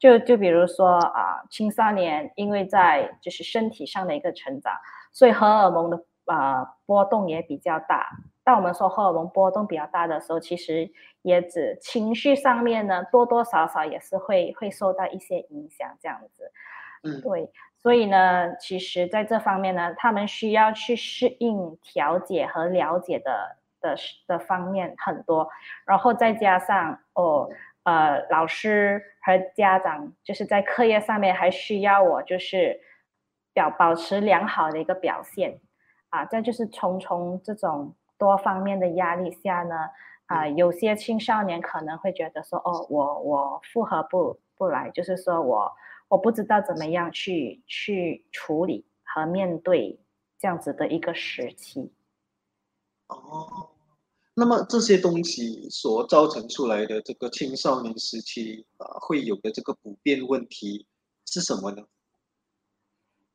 [0.05, 4.71] 就就比如说啊，青少年因为在就是身体上的一个成长，
[5.11, 8.07] 所以荷尔蒙的啊波动也比较大。
[8.43, 10.87] 当我们说荷尔蒙波动比较大的时候，其实
[11.23, 16.51] 也指情绪上面呢，多多少少也是会会受到一些影响，这样子。
[17.03, 17.49] 嗯，对。
[17.81, 23.95] 所以呢，其实在这方面呢，他们需要去适应、调节和了解的的
[24.27, 25.49] 的方面很多。
[25.83, 27.49] 然后再加上哦，
[27.83, 32.79] 呃，老师和家长就是在课业上面还需要我就是
[33.53, 35.59] 表保持良好的一个表现
[36.09, 36.23] 啊。
[36.25, 37.95] 再就是重重这种。
[38.17, 39.75] 多方面的压力下呢，
[40.27, 45.69] 啊，有些青少年可能会觉得说，哦，我我复合不不来，就是说我
[46.07, 49.99] 我不知道怎么样去去处理和面对
[50.39, 51.91] 这样子的一个时期。
[53.09, 53.74] 哦，
[54.37, 60.85] 那么这些东西所造成出来的这个青少年时期啊，会有的这个普遍问题
[61.25, 61.83] 是什么呢？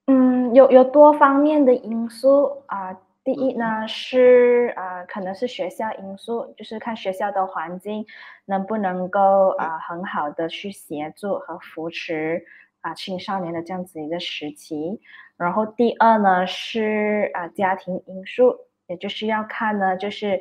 [0.07, 3.01] 嗯，有有多方面的因素啊。
[3.23, 8.05] 第一呢是啊，可能是学校因素，就是看学校的环境
[8.47, 12.43] 能不能够啊很好的去协助和扶持
[12.81, 15.01] 啊青少年的这样子一个时期。
[15.37, 20.41] 然后第二呢是啊家庭因素，也就是要看呢就是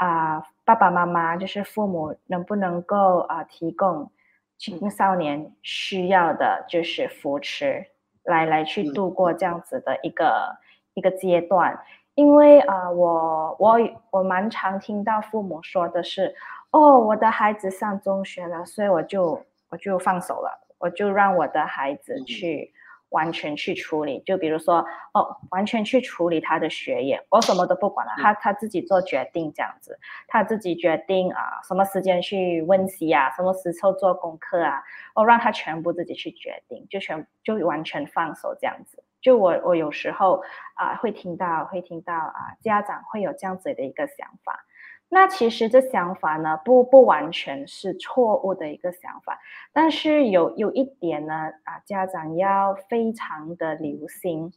[0.00, 4.10] 啊爸爸妈妈就是父母能不能够啊提供
[4.56, 7.86] 青少年需要的就是扶持，
[8.24, 10.56] 来来去度过这样子的一个
[10.94, 11.78] 一个阶段。
[12.14, 13.78] 因为啊，我我
[14.10, 16.34] 我蛮常听到父母说的是，
[16.70, 22.72] 哦，我的孩子上中学了，所以我就我就放手了，我就让我的孩子去
[23.10, 24.20] 完全去处理。
[24.26, 34.82] 就比如说，哦，完全去处理他的学业，我什么都不管了，他他自己做决定这样子，他自己决定啊，什么时间去温习啊，什么时候做功课啊，
[35.14, 39.04] 我让他全部自己去决定，就全就完全放手这样子。
[39.20, 40.42] 就我我有时候
[40.76, 44.64] 啊会听到会听到啊家长会有这样子的一个想法，
[45.12, 49.40] 那其实这想法呢不不完全是错误的一个想法，
[49.72, 51.34] 但是有有一点呢
[51.64, 54.52] 啊家长要非常的留心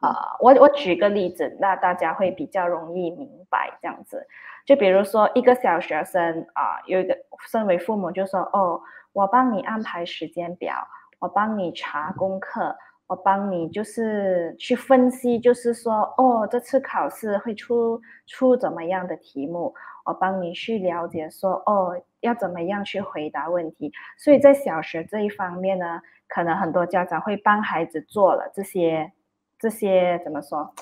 [0.00, 4.26] 啊我我举个例子，那大家会比较容易明白这样子，
[4.66, 7.16] 就比如说一个小学生啊有一个
[7.48, 8.82] 身为父母就说哦
[9.12, 10.88] 我帮你安排时间表，
[11.20, 12.76] 我帮你查功课。
[13.06, 19.74] 我帮你就是去分析，就是说，哦，这次考试会出出怎么样的题目？
[20.04, 23.92] 我帮你去了解，说，哦，要怎么样去回答问题？
[24.18, 29.12] 所以在小学这一方面呢，可能很多家长会帮孩子做了这些
[29.58, 30.72] 这些怎么说？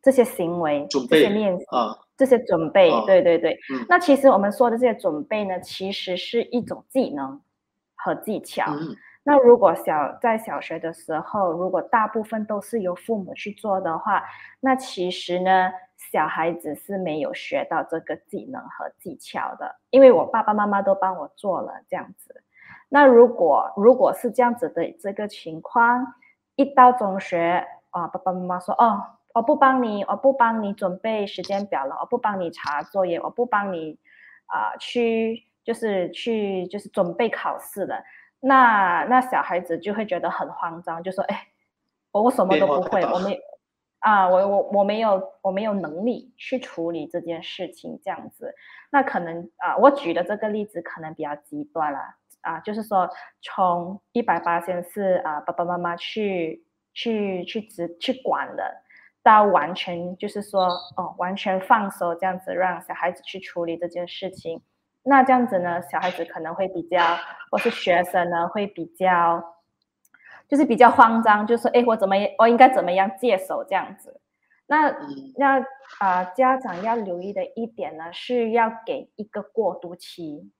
[0.00, 3.58] 这些行为、准备、这些练习啊，这些准备，对对对。
[3.88, 7.40] 那其实我们说的这些准备呢，其实是一种技能
[7.96, 8.72] 和技巧。
[9.28, 14.24] 那如果小在小学的时候，如果大部分都是由父母去做的话，
[14.58, 22.42] 那其实呢，小孩子是没有学到这个技能和技巧的，因为我爸爸妈妈都帮我做了这样子。
[22.88, 26.06] 那如果如果是这样子的这个情况，
[26.56, 29.02] 一到中学啊，爸爸妈妈说哦，
[29.34, 33.98] 我不帮你，我不帮你准备时间表了，我不帮你查作业，我不帮你
[34.46, 38.02] 啊去就是去就是准备考试了。
[38.40, 41.48] 那那小孩子就会觉得很慌张，就说：“哎，
[42.12, 43.40] 我我什么都不会，我没
[43.98, 48.54] 啊，我我我没有我没有能力去处理这件事情，这样子。
[48.90, 51.98] 那可能啊，我举的这个例子可能比较极端了
[52.42, 53.10] 啊，就是说
[53.42, 56.64] 从一百八先是啊爸爸妈妈去
[56.94, 58.82] 去去执去管的，
[59.24, 64.62] 到完全就是说哦完全放手这样子，让小孩子去处理这件事情。”
[65.08, 67.00] 那这样子呢，小孩子可能会比较，
[67.50, 69.42] 或是学生呢会比较，
[70.46, 74.20] 就是比较慌张，就说：“哎，我怎么我应该怎么样接手这样子？”
[74.68, 74.94] 那
[75.36, 75.64] 那
[76.00, 80.52] 啊，家长要留意的一点呢，是要给一个过渡期，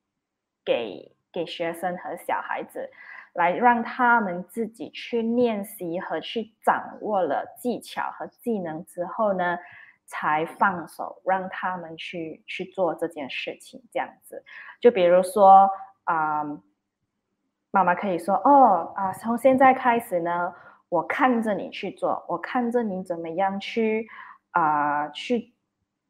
[0.64, 2.90] 给给学生和小孩子，
[3.34, 9.58] 来让他们自己去练习和去掌握了技巧和技能之后呢。
[10.10, 14.42] 才放手让他们去去做这件事情，这样子，
[14.80, 15.70] 就比如说
[16.04, 16.42] 啊，
[17.70, 20.52] 妈妈可以说哦啊，从现在开始呢，
[20.88, 24.08] 我看着你去做，我看着你怎么样去
[24.52, 25.52] 啊去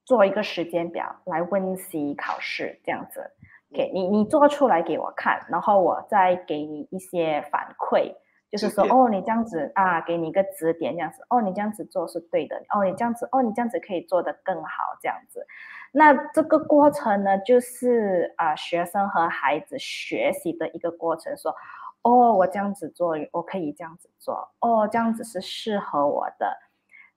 [0.04, 3.28] 做一个时间表来温习考试，这样子，
[3.74, 8.14] 给你你做出来给我看，然后我再给你一些反馈。
[8.50, 15.46] 就是说，哦，你这样子啊，给你一个指点，这样子，哦，你这样子做是对的，哦，你这样子，哦，你这样子可以做得更好，这样子。
[15.92, 21.36] 那这个过程呢，就是啊，学生和孩子学习的一个过程。
[21.36, 21.54] 说，
[22.02, 26.56] 哦，我这样子做，我可以这样子做，哦，这样子是适合我的。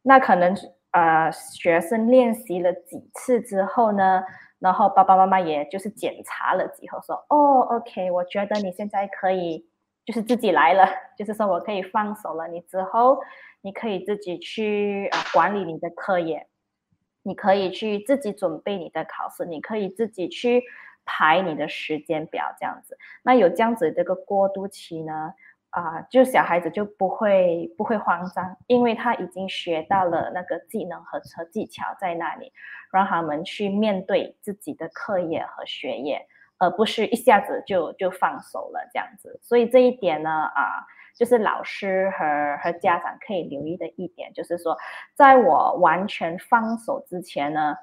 [0.02, 0.54] 那可能
[0.92, 4.22] 呃，学生练习了几次之后呢，
[4.60, 9.71] 然后爸爸妈妈也就是检查了几后，说，哦，OK，我觉得你现在可以。
[10.06, 10.88] 就是自己来了，
[11.18, 12.48] 就是说我可以放手了。
[12.48, 13.20] 你之后
[13.62, 16.48] 你可以自己去啊管理你的课业，
[17.24, 20.64] 你可以去自己准备你的考试，你可以自己去
[21.06, 22.98] 排你的时间表，这样子。
[23.24, 25.34] 那有这样子这个过渡期呢，
[25.70, 32.52] 啊，就小孩子就不会不会慌张，因为他已经学到了那个技能和和技巧在那里，
[32.92, 36.28] 让他们去面对自己的课业和学业。
[36.62, 40.86] 而不是一下子就就放手了这样子，所以这一点呢，啊，
[41.18, 44.78] 就是老师和和家长可以留意的一点，就是说，
[45.16, 47.76] 在我完全放手之前呢，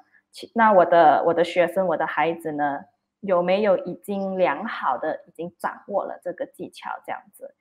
[0.53, 2.79] 那我的我的学生，我的孩子呢，
[3.19, 7.53] 有没有已经良好的已经掌握了这个技巧这样子？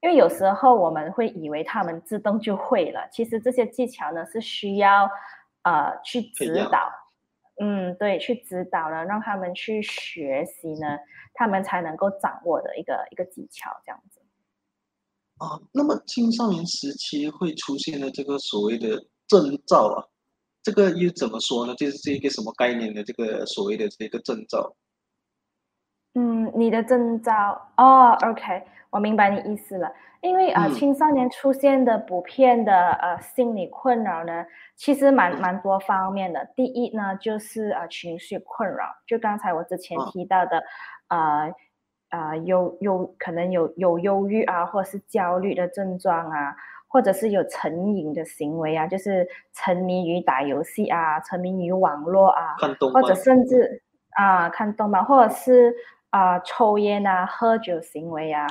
[0.00, 5.08] 因为有时候我们会以为他们自动就会了，其实这些技巧呢是需要
[5.62, 6.92] 呃去指导，
[7.58, 10.98] 嗯，对，去指导呢，让他们去学习呢，
[11.34, 14.20] 他们才能够掌握的一个一个技巧，这样子。
[15.38, 20.04] 啊，那么青少年时期会出现的这个所谓的征兆啊，
[20.62, 21.74] 这个又怎么说呢？
[21.74, 24.74] 就是这一个什么概念的这个所谓的这个征兆？
[26.14, 28.62] 嗯，你的征兆哦，OK，
[28.96, 29.92] 我明白你意思了。
[30.22, 34.44] 因为啊，青少年出现的普遍的呃心理困扰呢，
[34.74, 36.48] 其实蛮蛮多方面的。
[36.56, 40.64] 第一呢，就是呃情绪困扰，就刚才我之前提到的，
[41.08, 41.52] 呃
[42.10, 46.56] 呃有有可能有有忧郁啊，或者是焦虑的症状啊，
[46.88, 52.56] 或者是有成瘾的行为啊，就是沉迷于打游戏啊，沉迷于网络啊，
[52.92, 53.82] 或者甚至
[54.16, 55.74] 啊看动漫，或者是。
[56.10, 58.46] 啊，抽烟啊，喝酒行为啊，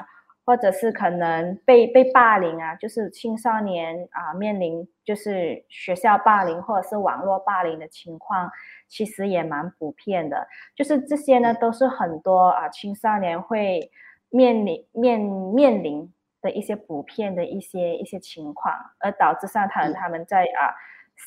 [0.45, 8.51] 或者是可能被被霸凌啊，就是青少年啊面临就是学校霸凌或者是网络霸凌的情况，
[8.87, 10.47] 其实也蛮普遍的。
[10.75, 13.89] 就是这些呢，都是很多啊青少年会
[14.29, 20.69] 面临面面临的一些普遍的一些一些情况，而导致上他他们在啊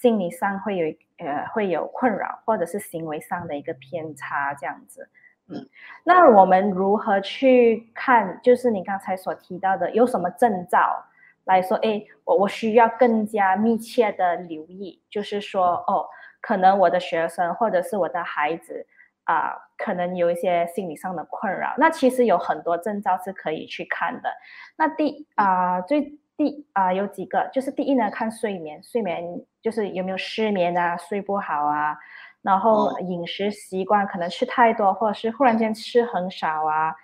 [0.00, 0.86] 心理上会有
[1.18, 5.08] 呃会有困扰，或者是行为上的一个偏差这样子。
[5.51, 5.66] 嗯，
[6.05, 8.38] 那我们如何去看？
[8.42, 11.03] 就是你刚才所提到的，有什么征兆
[11.44, 11.76] 来说？
[11.78, 16.07] 哎，我我需要更加密切的留意，就是说，哦，
[16.42, 18.86] 可能我的学生或者是我的孩子
[19.24, 21.74] 啊，可能有一些心理上的困扰。
[21.78, 24.30] 那其实有很多征兆是可以去看的。
[24.76, 29.24] 那第啊，最第啊，有几个，就是第一呢，看睡眠，睡眠
[29.62, 31.96] 就是有没有失眠啊，睡不好啊。
[32.43, 36.95] 然后饮食习惯可能吃太多，或者是忽然间吃很少啊，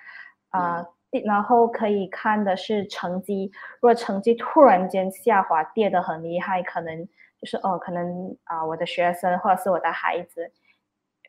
[0.51, 0.87] 啊，
[1.25, 7.07] 然后可以看的是成绩，如果成绩突然间下滑，跌得很厉害，可能
[7.41, 10.51] 就是哦，可能啊，我的学生或者是我的孩子，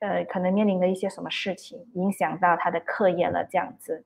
[0.02, 4.06] 呃，可能面临的一些什么事情，影响到他的课业了，这样子。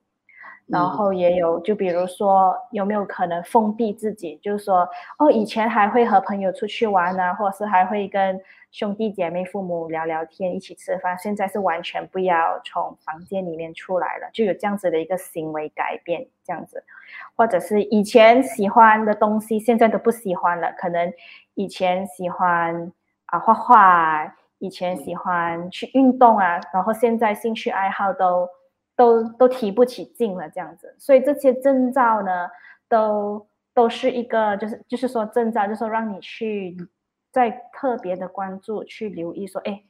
[0.68, 4.88] 然后也有，就比如说有没有可能封闭自己，就是说，
[5.18, 8.40] 哦，以前还会和朋友出去玩啊，或者是还会跟
[8.72, 16.84] 兄弟姐妹、父母聊聊天，一起吃饭，现在是完全不要从房间里面出来了，就有这样子的一个行为改变，这样子，
[17.36, 21.12] 或者是以前喜欢的东西，现在都不喜欢了，可能
[21.56, 22.92] 以前喜欢
[23.26, 28.48] 啊画画，以前喜欢去运动啊，然后现在兴趣爱好都。
[29.00, 32.50] 都都提不起劲了，这样子，所以这些征兆呢，
[32.90, 36.76] 都都是一个，就是就是说征兆，就是说让你去
[37.32, 39.84] 在特别的关注，去留意，说，哎，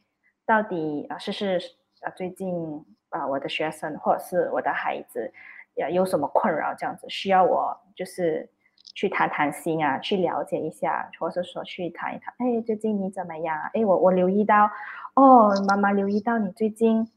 [0.45, 1.59] 到底啊是是
[2.01, 5.31] 啊最近啊我的学生或者是我的孩子
[5.75, 8.49] 呀有什么困扰，这样子需要我就是
[8.95, 13.57] 去谈谈心啊，去了解一下，或者说去谈一谈，哎，最近你怎么样？
[13.73, 14.69] 哎，我我留意到，
[15.15, 17.09] 哦，妈妈留意到你最近。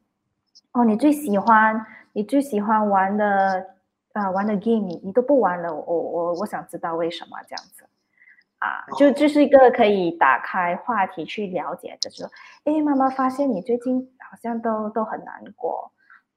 [0.72, 3.74] 哦，你最喜欢你最喜欢玩的
[4.12, 7.84] 啊玩的 game，你都不玩了，我我我想知道为什么这样子
[8.62, 8.86] 啊？
[8.96, 12.30] 就这是一个可以打开话题去了解的，说，
[12.64, 14.00] 哎，妈妈发现你最近
[14.30, 15.90] 好像都都很难过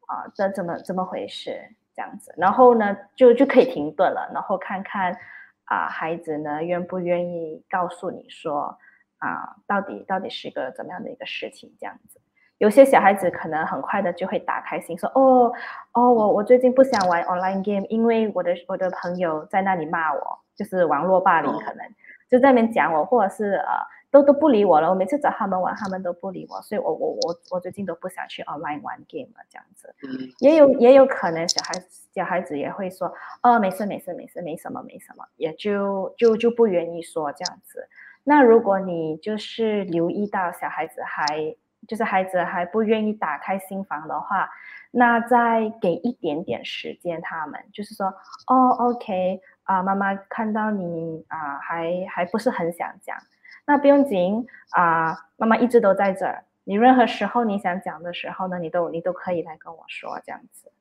[0.08, 1.62] 啊，这怎么怎么回事？
[1.96, 5.18] 这样子，然后呢就就可以停顿了，然后看看
[5.64, 8.78] 啊孩子呢愿不愿意告诉你说
[9.20, 12.20] 啊到底到底是个怎么样的一个事情这样子。
[12.58, 15.54] 有些小孩子可能很快的就会打开心，说哦
[15.94, 21.86] 哦，我我最近不想玩 online game，因为我的我的朋友在那里骂我，就是网络霸凌，可能
[22.30, 23.72] 就在那边讲我，或者是呃
[24.12, 24.90] 都都不理我了。
[24.90, 29.94] 我每次找他们玩，他们都不理我，所以我我我我最近都不想去 online 玩 game 了，这样子。
[30.40, 33.14] 也有也有可能小孩小孩子也会说
[33.44, 37.88] 哦，没事没事没事，没什么没什么，也就就就不愿意说这样子。
[38.24, 41.56] 那如果你就是留意到小孩子还。
[41.88, 44.50] 就是孩子还不愿意打开心房的话，
[44.90, 48.08] 那再给一点点时间他们，就是说，
[48.48, 53.16] 哦，OK，啊，妈妈看到你啊，还还不是很想讲，
[53.68, 60.72] 那不用紧啊，妈妈一直都在这儿，你任何时候你想讲的时候呢，你都你都可以来跟我说这样子，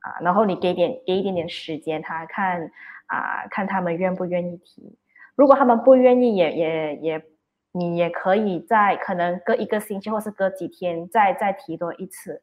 [0.00, 2.70] 啊，然后你给点给一点点时间他看
[3.06, 4.98] 啊，看他们愿不愿意提，
[5.34, 7.24] 如果他们不愿意，也也也。
[7.76, 12.40] 你也可以在可能隔一个星期，或是隔几天再再提多一次，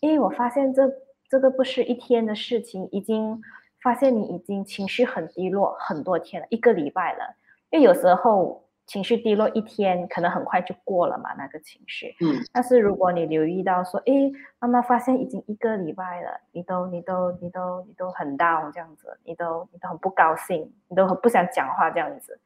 [0.00, 0.90] 因为我发现这
[1.28, 3.42] 这个不是一天的事情，已经
[3.82, 7.36] 发现你已经情绪很低落很多天了，一个礼拜了。
[7.70, 12.14] 因为有时候情绪低落一天，可能很快就过了嘛，那个情绪。
[12.20, 12.42] 嗯。
[12.52, 14.12] 但是如果你留意到说，哎，
[14.58, 22.40] 妈妈发现已经一个礼拜了，你都你都你都你都很 down 这样子，你都你都很不高兴，你都很不想讲话这样子，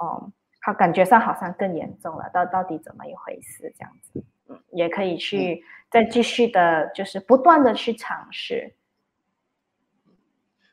[0.00, 0.30] 哦。
[0.60, 3.72] 好，感觉上好像更严重了，到到底怎么一回事？
[3.78, 8.74] 这样子，嗯，也可以去再继续的，就是不断的去尝试。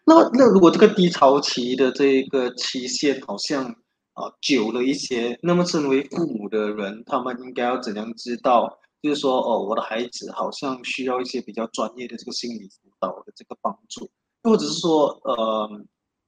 [0.06, 3.66] 那那如果这个低潮期的这个期限好像
[4.14, 8.80] 啊久了一些，那么身为父母的人，他们应该要怎样知道？
[9.01, 14.10] 就是说，哦，我的孩子好像需要一些比较专业的这个心理辅导的这个帮助，
[14.41, 15.70] 或者是说，呃，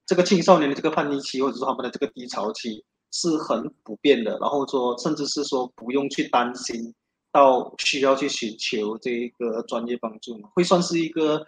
[0.06, 6.94] 这个青少年的这个叛逆期，或者说他们的这个低潮期是很普遍的，然后说，甚至是说不用去担心
[7.32, 11.44] 到需要去寻求这个专业帮助会算是一个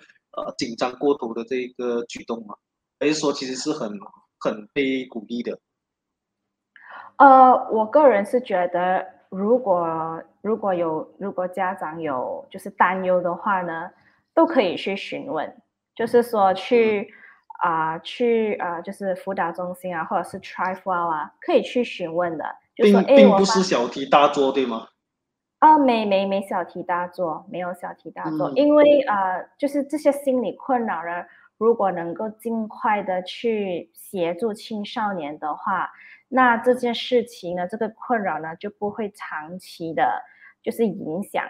[0.45, 2.55] 呃紧张过头的这个举动吗？
[2.99, 3.91] 还是说其实是很
[4.39, 5.59] 很被鼓励的？
[7.17, 9.19] 呃，我个人是觉得。
[9.29, 13.87] 如果如果有如果家长有就是担忧的话呢，
[14.33, 15.55] 都可以去询问，
[15.93, 17.13] 就是说去
[17.61, 22.43] 啊去啊就是辅导中心啊，或者是 Try For 啊，可以去询问的。
[22.73, 24.87] 并并不是小题大做，对吗？
[25.59, 31.25] 啊，没没没小题大做，没有小题大做，因为啊，就是这些心理困扰呢，
[31.57, 35.89] 如果能够尽快的去协助青少年的话。
[36.31, 40.21] 那这件事情呢，这个困扰呢就不会长期的，
[40.61, 41.43] 就是影响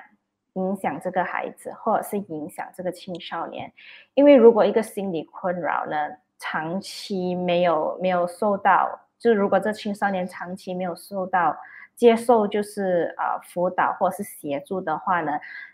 [0.53, 3.69] 影响这个孩子，或者是影响这个青少年。
[4.13, 5.97] 因为如果一个心理困扰呢，
[6.37, 8.89] 长期没有没有受到，
[9.19, 11.53] 就如果这青少年长期没有受到
[11.99, 15.33] 接受，就是啊辅导或者是协助的话呢，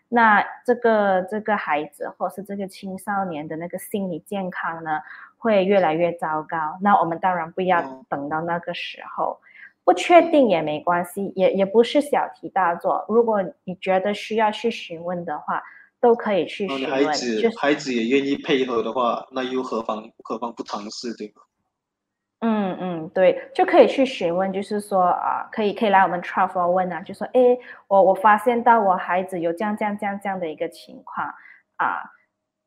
[0.09, 4.99] 那这个这个孩子或者是这个青少年的那个心理健康呢？
[5.37, 9.39] 会越来越糟糕，那我们当然不要等到那个时候，
[9.83, 13.05] 不确定也没关系，也也不是小题大做。
[13.07, 15.61] 如果你觉得需要去询问的话，
[16.01, 17.05] 都可以去询问。
[17.05, 21.43] 孩子孩子也愿意配合的话，那又何妨何妨不尝试，对吗？
[22.47, 31.27] 嗯嗯，对，就可以去询问，就是说啊，可以可以来我们 travel 问啊，就说哎，我我发现到我孩子有这样这样这样这样的一个情况
[31.77, 32.03] 啊。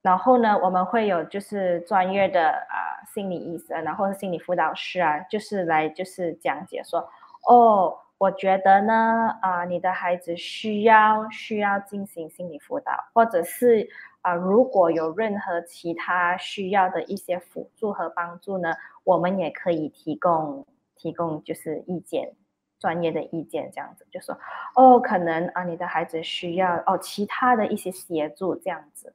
[0.03, 7.09] 然后呢，我们会有就是专业的啊心理医生，然后心理辅导师啊，就是来就是讲解说，
[7.49, 13.89] 哦，我觉得呢，啊，你的孩子需要需要进行心理辅导，或者是
[14.23, 18.73] 啊，如果有任何其他需要的一些辅助和帮助呢，
[19.09, 22.35] 我们也可以提供提供就是意见，
[22.79, 24.39] 专业的意见这样子，就说，
[24.75, 29.15] 哦，可能啊，你的孩子需要哦其他的一些协助这样子。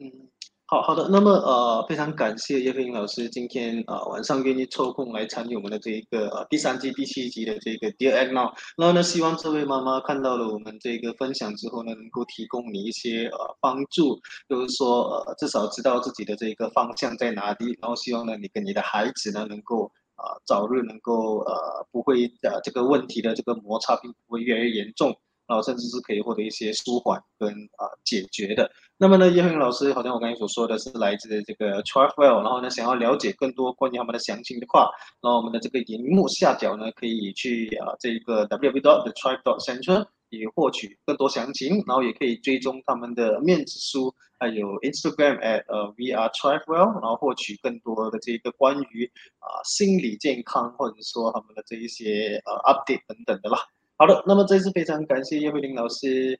[0.00, 0.28] 嗯，
[0.70, 25.18] 好好的，那么呃，非常感谢叶飞英老师今天啊晚上愿意抽空来参与我们的这一个呃第三季第七集的这个 Dear Egg Now，然后呢，希望这位妈妈看到了我们这个分享之后呢，能够提供你一些呃帮助，就是说呃至少知道自己的这个方向在哪里，然后希望呢你跟你的孩子呢能够啊早日能够呃不会呃这个问题的这个摩擦并不会越来越严重。
[25.48, 27.48] 然后甚至是可以获得一些舒缓跟
[27.78, 28.70] 啊解决的。
[29.00, 34.90] 那么呢，叶恒老师好像我刚才所说的是来自这个 Trifwell，然后呢，想要了解更多关于他们的详情的话，
[35.22, 53.58] 然后我们的这个荧幕下角呢，可以去啊这个 www dot the tribe dot center 以获取更多详情，然后也可以追踪他们的面子书，还有 Instagram at 呃 we are Trifwell，然后获取更多的这个关于啊心理健康或者说他们的这一些呃 update 等等的啦。
[53.96, 56.38] 好的，那么这次非常感谢叶慧玲老师，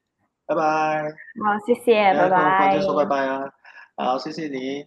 [0.48, 1.02] 拜拜。
[1.44, 2.72] 好，谢谢，拜拜。
[2.72, 3.52] 跟说拜拜啊，
[3.96, 4.86] 好，谢谢你。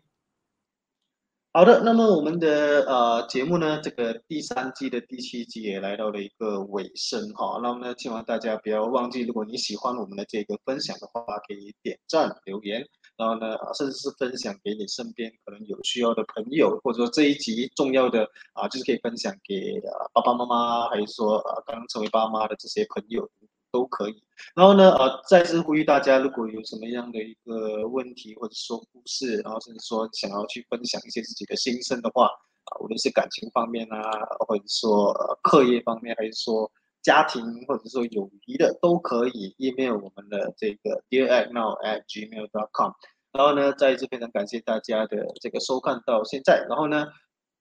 [1.53, 7.59] 好的，那么我们的呃节目呢，这个第三季的第七集也来到了一个尾声哈。
[7.61, 12.83] 那么呢，希望大家不要忘记，如果你喜欢我们的这个分享的话，可以点赞留言。
[13.17, 23.29] 然后呢，甚至是分享给你身边可能有需要的朋友，或者说这一集重要的啊，就是可以分享给呃爸爸妈妈，还是说呃刚成为爸妈的这些朋友
[23.71, 24.23] 都可以。
[24.55, 34.01] 然后呢，呃，再次呼吁大家，如果有什么样的一个问题，或者说故事，然后甚至说想要去分享一些自己的心声的话，啊，无论是感情方面啊，
[34.47, 42.91] 或者说呃课业方面，还是说家庭或者说友谊的，都可以 email 我们的这个 dear at now at gmail dot com。
[43.31, 46.65] 然后呢，再一次非常感谢大家的这个收看到现在。
[46.67, 47.07] 然后呢，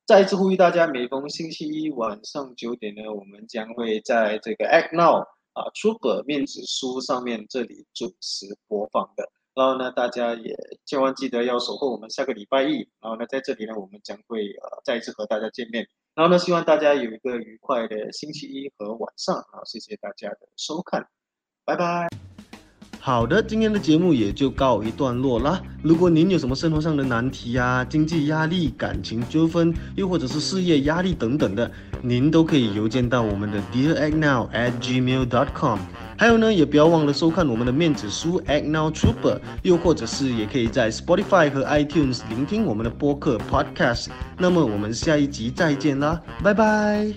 [0.05, 9.31] 再一次呼吁大家，每逢星期一晚上九点呢，我们将会在这个 Act Now 啊出版面子书上面这里准时播放的。
[9.53, 12.77] 然后呢，大家也千万记得要守候我们下个礼拜一。
[13.01, 15.87] 然后呢，在这里呢，我们将会呃再一次和大家见面。
[16.15, 19.35] 然后呢，希望大家有一个愉快的星期一和晚上。
[19.53, 21.07] 好，谢谢大家的收看，
[21.65, 22.30] 拜拜。
[23.03, 25.59] 好的，今天的节目也就告一段落啦。
[25.83, 31.71] 如果您有什么生活上的难题啊、经济压力、感情纠纷，又或者是事业压力等等的，
[32.03, 35.79] 您都可以邮件到我们的 Dear Act Now at gmail dot com。
[36.19, 44.09] 还有呢，也不要忘了收看我们的面子书 Act Now Trooper，又或者是也可以在 Spotify 和 iTunes 聆听我们的播客 Podcast。
[44.37, 47.15] 那么我们下一集再见啦，拜拜。